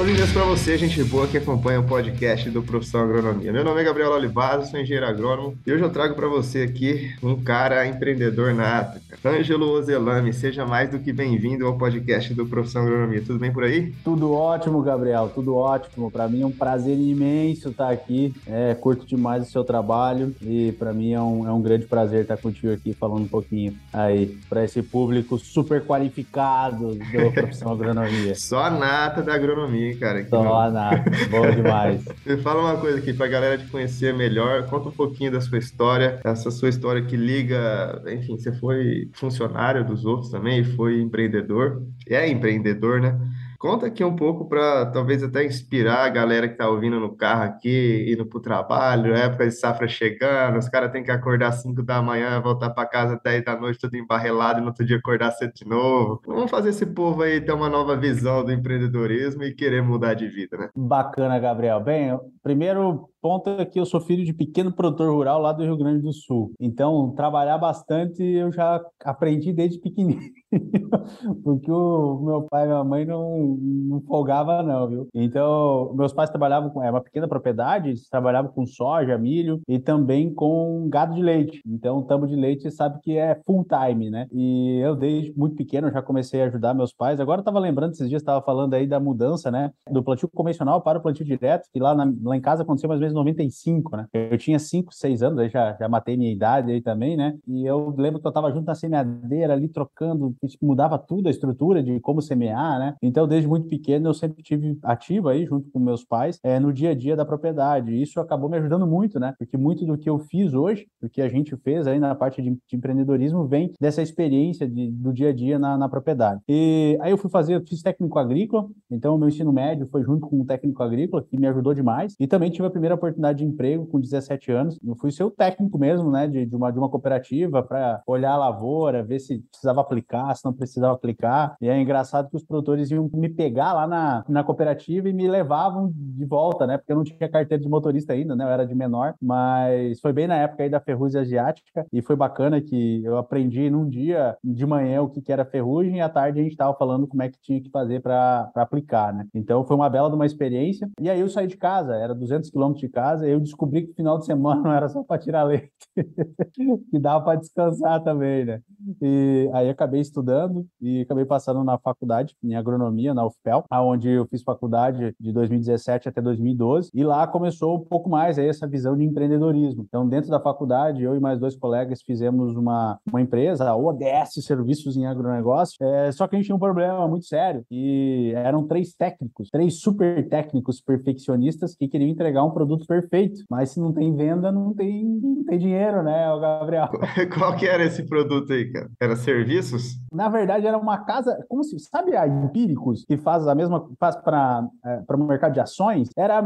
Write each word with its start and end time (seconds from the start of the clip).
Boas-vindas 0.00 0.32
para 0.32 0.44
você, 0.44 0.78
gente 0.78 1.04
boa 1.04 1.26
que 1.26 1.36
acompanha 1.36 1.78
o 1.78 1.84
podcast 1.84 2.48
do 2.48 2.62
Profissão 2.62 3.02
Agronomia. 3.02 3.52
Meu 3.52 3.62
nome 3.62 3.82
é 3.82 3.84
Gabriel 3.84 4.12
Olivares, 4.12 4.70
sou 4.70 4.80
engenheiro 4.80 5.04
agrônomo 5.04 5.58
e 5.66 5.70
hoje 5.70 5.84
eu 5.84 5.90
trago 5.90 6.14
para 6.14 6.26
você 6.26 6.62
aqui 6.62 7.14
um 7.22 7.36
cara 7.36 7.86
empreendedor 7.86 8.54
nato, 8.54 8.98
Ângelo 9.22 9.68
Ozelami. 9.68 10.32
Seja 10.32 10.64
mais 10.64 10.88
do 10.90 10.98
que 10.98 11.12
bem-vindo 11.12 11.66
ao 11.66 11.76
podcast 11.76 12.32
do 12.32 12.46
Profissão 12.46 12.80
Agronomia. 12.80 13.20
Tudo 13.20 13.38
bem 13.38 13.52
por 13.52 13.62
aí? 13.62 13.92
Tudo 14.02 14.32
ótimo, 14.32 14.80
Gabriel, 14.80 15.30
tudo 15.34 15.54
ótimo. 15.54 16.10
Para 16.10 16.26
mim 16.26 16.40
é 16.40 16.46
um 16.46 16.50
prazer 16.50 16.98
imenso 16.98 17.68
estar 17.68 17.90
aqui. 17.90 18.32
É, 18.46 18.74
curto 18.74 19.04
demais 19.04 19.46
o 19.46 19.50
seu 19.50 19.64
trabalho 19.64 20.34
e 20.40 20.72
para 20.78 20.94
mim 20.94 21.12
é 21.12 21.20
um, 21.20 21.46
é 21.46 21.52
um 21.52 21.60
grande 21.60 21.84
prazer 21.84 22.22
estar 22.22 22.38
contigo 22.38 22.72
aqui 22.72 22.94
falando 22.94 23.24
um 23.24 23.28
pouquinho 23.28 23.76
aí 23.92 24.38
para 24.48 24.64
esse 24.64 24.80
público 24.80 25.36
super 25.36 25.84
qualificado 25.84 26.94
da 26.94 27.30
Profissão 27.36 27.70
Agronomia. 27.70 28.34
Só 28.34 28.64
a 28.64 28.70
nata 28.70 29.20
da 29.20 29.34
agronomia 29.34 29.89
cara. 29.96 30.26
Só 30.28 30.70
nada, 30.70 31.04
boa 31.30 31.52
demais. 31.52 32.04
Me 32.24 32.36
fala 32.38 32.60
uma 32.60 32.76
coisa 32.80 32.98
aqui, 32.98 33.12
pra 33.12 33.26
galera 33.26 33.58
te 33.58 33.66
conhecer 33.66 34.14
melhor, 34.14 34.66
conta 34.66 34.88
um 34.88 34.92
pouquinho 34.92 35.32
da 35.32 35.40
sua 35.40 35.58
história, 35.58 36.20
essa 36.24 36.50
sua 36.50 36.68
história 36.68 37.02
que 37.02 37.16
liga, 37.16 38.02
enfim, 38.08 38.38
você 38.38 38.52
foi 38.52 39.08
funcionário 39.12 39.84
dos 39.84 40.04
outros 40.04 40.30
também, 40.30 40.64
foi 40.64 41.00
empreendedor, 41.00 41.82
é 42.08 42.28
empreendedor, 42.28 43.00
né? 43.00 43.18
Conta 43.60 43.88
aqui 43.88 44.02
um 44.02 44.16
pouco 44.16 44.48
para 44.48 44.86
talvez 44.86 45.22
até 45.22 45.44
inspirar 45.44 46.06
a 46.06 46.08
galera 46.08 46.48
que 46.48 46.54
está 46.54 46.66
ouvindo 46.66 46.98
no 46.98 47.14
carro 47.14 47.42
aqui, 47.42 48.06
indo 48.10 48.24
para 48.24 48.38
o 48.38 48.40
trabalho, 48.40 49.14
época 49.14 49.46
de 49.46 49.52
safra 49.52 49.86
chegando, 49.86 50.58
os 50.58 50.66
caras 50.66 50.90
têm 50.90 51.04
que 51.04 51.10
acordar 51.10 51.48
às 51.48 51.60
5 51.60 51.82
da 51.82 52.00
manhã, 52.00 52.40
voltar 52.40 52.70
para 52.70 52.88
casa 52.88 53.16
às 53.16 53.22
10 53.22 53.44
da 53.44 53.60
noite, 53.60 53.78
tudo 53.78 53.98
embarrelado, 53.98 54.60
e 54.60 54.62
no 54.62 54.68
outro 54.68 54.82
dia 54.82 54.96
acordar 54.96 55.32
cedo 55.32 55.52
de 55.52 55.68
novo. 55.68 56.22
Vamos 56.26 56.50
fazer 56.50 56.70
esse 56.70 56.86
povo 56.86 57.20
aí 57.20 57.38
ter 57.38 57.52
uma 57.52 57.68
nova 57.68 57.94
visão 57.98 58.42
do 58.42 58.50
empreendedorismo 58.50 59.44
e 59.44 59.52
querer 59.54 59.82
mudar 59.82 60.14
de 60.14 60.26
vida, 60.26 60.56
né? 60.56 60.70
Bacana, 60.74 61.38
Gabriel. 61.38 61.80
Bem, 61.80 62.18
primeiro 62.42 63.10
ponto 63.20 63.50
é 63.50 63.64
que 63.64 63.78
eu 63.78 63.86
sou 63.86 64.00
filho 64.00 64.24
de 64.24 64.32
pequeno 64.32 64.72
produtor 64.72 65.12
rural 65.12 65.40
lá 65.40 65.52
do 65.52 65.62
Rio 65.62 65.76
Grande 65.76 66.02
do 66.02 66.12
Sul. 66.12 66.52
Então, 66.58 67.12
trabalhar 67.14 67.58
bastante 67.58 68.22
eu 68.22 68.50
já 68.50 68.82
aprendi 69.04 69.52
desde 69.52 69.78
pequenininho. 69.78 70.32
Porque 71.44 71.70
o 71.70 72.20
meu 72.20 72.42
pai 72.50 72.64
e 72.64 72.66
minha 72.66 72.84
mãe 72.84 73.04
não, 73.04 73.56
não 73.60 74.00
folgava, 74.02 74.62
não, 74.62 74.88
viu? 74.88 75.08
Então, 75.14 75.92
meus 75.94 76.12
pais 76.12 76.30
trabalhavam 76.30 76.70
com 76.70 76.82
é 76.82 76.90
uma 76.90 77.00
pequena 77.00 77.28
propriedade, 77.28 77.90
eles 77.90 78.08
trabalhavam 78.08 78.50
com 78.50 78.66
soja, 78.66 79.16
milho 79.18 79.60
e 79.68 79.78
também 79.78 80.32
com 80.32 80.88
gado 80.88 81.14
de 81.14 81.22
leite. 81.22 81.60
Então, 81.66 82.02
tambo 82.02 82.26
de 82.26 82.36
leite 82.36 82.70
sabe 82.70 83.00
que 83.00 83.16
é 83.16 83.40
full 83.46 83.64
time, 83.64 84.10
né? 84.10 84.26
E 84.32 84.78
eu, 84.80 84.96
desde 84.96 85.32
muito 85.36 85.56
pequeno, 85.56 85.90
já 85.90 86.02
comecei 86.02 86.42
a 86.42 86.46
ajudar 86.46 86.74
meus 86.74 86.92
pais. 86.92 87.20
Agora, 87.20 87.38
eu 87.38 87.42
estava 87.42 87.58
lembrando, 87.58 87.92
esses 87.92 88.08
dias, 88.08 88.22
estava 88.22 88.42
falando 88.42 88.74
aí 88.74 88.86
da 88.86 88.98
mudança, 88.98 89.50
né? 89.50 89.70
Do 89.90 90.02
plantio 90.02 90.28
convencional 90.28 90.80
para 90.80 90.98
o 90.98 91.02
plantio 91.02 91.24
direto, 91.24 91.68
que 91.72 91.78
lá, 91.78 91.94
na, 91.94 92.12
lá 92.22 92.36
em 92.36 92.40
casa 92.40 92.62
aconteceu 92.62 92.88
mais 92.88 93.00
ou 93.00 93.06
menos 93.10 93.14
95, 93.14 93.96
né? 93.96 94.06
Eu 94.12 94.38
tinha 94.38 94.58
5, 94.58 94.94
6 94.94 95.22
anos, 95.22 95.38
aí 95.38 95.48
já, 95.48 95.76
já 95.78 95.88
matei 95.88 96.16
minha 96.16 96.32
idade 96.32 96.72
aí 96.72 96.80
também, 96.80 97.16
né? 97.16 97.36
E 97.46 97.66
eu 97.66 97.94
lembro 97.96 98.20
que 98.20 98.26
eu 98.26 98.30
estava 98.30 98.50
junto 98.52 98.66
na 98.66 98.74
semeadeira 98.74 99.52
ali, 99.52 99.68
trocando 99.68 100.34
mudava 100.62 100.98
tudo 100.98 101.26
a 101.28 101.30
estrutura 101.30 101.82
de 101.82 102.00
como 102.00 102.22
semear, 102.22 102.78
né? 102.78 102.94
Então, 103.02 103.26
desde 103.26 103.48
muito 103.48 103.68
pequeno, 103.68 104.08
eu 104.08 104.14
sempre 104.14 104.42
tive 104.42 104.78
ativo 104.82 105.28
aí, 105.28 105.44
junto 105.44 105.70
com 105.70 105.78
meus 105.78 106.04
pais, 106.04 106.38
é, 106.42 106.58
no 106.58 106.72
dia 106.72 106.90
a 106.90 106.94
dia 106.94 107.16
da 107.16 107.24
propriedade. 107.24 108.00
Isso 108.00 108.20
acabou 108.20 108.48
me 108.48 108.56
ajudando 108.56 108.86
muito, 108.86 109.18
né? 109.18 109.34
Porque 109.38 109.56
muito 109.56 109.84
do 109.84 109.98
que 109.98 110.08
eu 110.08 110.18
fiz 110.18 110.54
hoje, 110.54 110.86
do 111.00 111.08
que 111.08 111.20
a 111.20 111.28
gente 111.28 111.56
fez 111.56 111.86
aí 111.86 111.98
na 111.98 112.14
parte 112.14 112.40
de, 112.42 112.50
de 112.50 112.76
empreendedorismo, 112.76 113.46
vem 113.46 113.72
dessa 113.80 114.02
experiência 114.02 114.68
de, 114.68 114.90
do 114.90 115.12
dia 115.12 115.30
a 115.30 115.32
dia 115.32 115.58
na, 115.58 115.76
na, 115.76 115.88
propriedade. 115.88 116.40
E 116.48 116.96
aí 117.00 117.10
eu 117.10 117.18
fui 117.18 117.30
fazer, 117.30 117.56
eu 117.56 117.66
fiz 117.66 117.82
técnico 117.82 118.18
agrícola, 118.18 118.68
então 118.90 119.14
o 119.14 119.18
meu 119.18 119.28
ensino 119.28 119.52
médio 119.52 119.88
foi 119.90 120.02
junto 120.02 120.26
com 120.26 120.40
um 120.40 120.44
técnico 120.44 120.82
agrícola, 120.82 121.22
que 121.22 121.36
me 121.36 121.46
ajudou 121.46 121.74
demais. 121.74 122.14
E 122.18 122.26
também 122.26 122.50
tive 122.50 122.66
a 122.66 122.70
primeira 122.70 122.96
oportunidade 123.00 123.38
de 123.38 123.44
emprego 123.44 123.86
com 123.86 124.00
17 124.00 124.52
anos. 124.52 124.78
Eu 124.86 124.94
fui 124.96 125.10
ser 125.10 125.24
o 125.24 125.30
técnico 125.30 125.78
mesmo, 125.78 126.10
né? 126.10 126.28
De, 126.28 126.46
de 126.46 126.56
uma, 126.56 126.70
de 126.70 126.78
uma 126.78 126.88
cooperativa 126.88 127.62
para 127.62 128.02
olhar 128.06 128.32
a 128.32 128.36
lavoura, 128.36 129.02
ver 129.02 129.18
se 129.18 129.38
precisava 129.50 129.80
aplicar, 129.80 130.34
se 130.36 130.44
não 130.44 130.52
precisava 130.52 130.94
aplicar. 130.94 131.56
E 131.60 131.68
é 131.68 131.80
engraçado 131.80 132.28
que 132.28 132.36
os 132.36 132.44
produtores 132.44 132.90
iam 132.90 133.10
me 133.12 133.28
pegar 133.28 133.72
lá 133.72 133.86
na, 133.86 134.24
na 134.28 134.44
cooperativa 134.44 135.08
e 135.08 135.12
me 135.12 135.28
levavam 135.28 135.90
de 135.94 136.24
volta, 136.24 136.66
né? 136.66 136.76
Porque 136.76 136.92
eu 136.92 136.96
não 136.96 137.04
tinha 137.04 137.28
carteira 137.28 137.62
de 137.62 137.68
motorista 137.68 138.12
ainda, 138.12 138.36
né? 138.36 138.44
Eu 138.44 138.48
era 138.48 138.66
de 138.66 138.74
menor, 138.74 139.14
mas 139.20 140.00
foi 140.00 140.12
bem 140.12 140.26
na 140.26 140.36
época 140.36 140.62
aí 140.62 140.68
da 140.68 140.80
ferrugem 140.80 141.20
asiática 141.20 141.86
e 141.92 142.02
foi 142.02 142.16
bacana 142.16 142.60
que 142.60 143.04
eu 143.04 143.16
aprendi 143.16 143.70
num 143.70 143.88
dia 143.88 144.36
de 144.42 144.66
manhã 144.66 145.02
o 145.02 145.08
que, 145.08 145.20
que 145.20 145.32
era 145.32 145.44
ferrugem 145.44 145.96
e 145.96 146.00
à 146.00 146.08
tarde 146.08 146.40
a 146.40 146.42
gente 146.42 146.52
estava 146.52 146.74
falando 146.74 147.06
como 147.06 147.22
é 147.22 147.28
que 147.28 147.40
tinha 147.40 147.60
que 147.60 147.70
fazer 147.70 148.00
para 148.00 148.50
aplicar, 148.54 149.12
né? 149.12 149.26
Então 149.34 149.64
foi 149.64 149.76
uma 149.76 149.88
bela 149.88 150.08
de 150.08 150.16
uma 150.16 150.26
experiência. 150.26 150.88
E 151.00 151.08
aí 151.08 151.20
eu 151.20 151.28
saí 151.28 151.46
de 151.46 151.56
casa, 151.56 151.94
era 151.94 152.14
200 152.14 152.50
quilômetros 152.50 152.80
de 152.80 152.88
casa, 152.90 153.26
eu 153.26 153.40
descobri 153.40 153.86
que 153.86 153.94
final 153.94 154.18
de 154.18 154.26
semana 154.26 154.62
não 154.62 154.72
era 154.72 154.88
só 154.88 155.02
para 155.02 155.20
tirar 155.20 155.44
leite, 155.44 155.70
que 156.90 156.98
dava 156.98 157.24
para 157.24 157.38
descansar 157.38 158.02
também, 158.02 158.44
né? 158.44 158.60
E 159.00 159.50
aí 159.52 159.68
acabei 159.68 160.00
estudando 160.00 160.66
e 160.80 161.02
acabei 161.02 161.24
passando 161.24 161.62
na 161.64 161.78
faculdade 161.78 162.34
em 162.42 162.54
agronomia 162.54 163.14
na 163.14 163.26
UFPEL, 163.26 163.64
aonde 163.70 164.08
eu 164.08 164.26
fiz 164.26 164.42
faculdade 164.42 165.14
de 165.18 165.32
2017 165.32 166.08
até 166.08 166.20
2012 166.20 166.90
e 166.94 167.04
lá 167.04 167.26
começou 167.26 167.76
um 167.76 167.84
pouco 167.84 168.08
mais 168.08 168.38
aí 168.38 168.48
essa 168.48 168.66
visão 168.66 168.96
de 168.96 169.04
empreendedorismo. 169.04 169.84
Então, 169.86 170.08
dentro 170.08 170.30
da 170.30 170.40
faculdade, 170.40 171.02
eu 171.02 171.16
e 171.16 171.20
mais 171.20 171.38
dois 171.38 171.56
colegas 171.56 172.02
fizemos 172.02 172.56
uma, 172.56 172.98
uma 173.06 173.20
empresa, 173.20 173.68
a 173.68 173.76
ODS 173.76 174.44
Serviços 174.44 174.96
em 174.96 175.06
Agronegócio, 175.06 175.76
é, 175.80 176.10
só 176.10 176.26
que 176.26 176.34
a 176.34 176.38
gente 176.38 176.46
tinha 176.46 176.56
um 176.56 176.60
problema 176.60 177.06
muito 177.06 177.26
sério 177.26 177.64
e 177.70 178.32
eram 178.34 178.66
três 178.66 178.94
técnicos, 178.94 179.48
três 179.50 179.80
super 179.80 180.28
técnicos 180.28 180.80
perfeccionistas 180.80 181.74
que 181.74 181.88
queriam 181.88 182.08
entregar 182.08 182.44
um 182.44 182.50
produto 182.50 182.79
perfeito, 182.86 183.42
mas 183.50 183.70
se 183.70 183.80
não 183.80 183.92
tem 183.92 184.14
venda, 184.14 184.50
não 184.50 184.74
tem, 184.74 185.04
não 185.04 185.44
tem 185.44 185.58
dinheiro, 185.58 186.02
né, 186.02 186.26
Gabriel? 186.40 186.88
Qual 187.38 187.56
que 187.56 187.66
era 187.66 187.84
esse 187.84 188.02
produto 188.04 188.52
aí, 188.52 188.70
cara? 188.70 188.90
Era 189.00 189.16
serviços? 189.16 189.98
Na 190.12 190.28
verdade, 190.28 190.66
era 190.66 190.78
uma 190.78 191.04
casa, 191.04 191.44
como 191.48 191.62
se, 191.62 191.78
sabe 191.78 192.16
a 192.16 192.26
Empíricos, 192.26 193.04
que 193.04 193.16
faz 193.16 193.46
a 193.46 193.54
mesma, 193.54 193.88
faz 193.98 194.16
para 194.16 194.66
é, 194.84 195.02
o 195.08 195.24
mercado 195.24 195.52
de 195.52 195.60
ações? 195.60 196.08
Era 196.16 196.42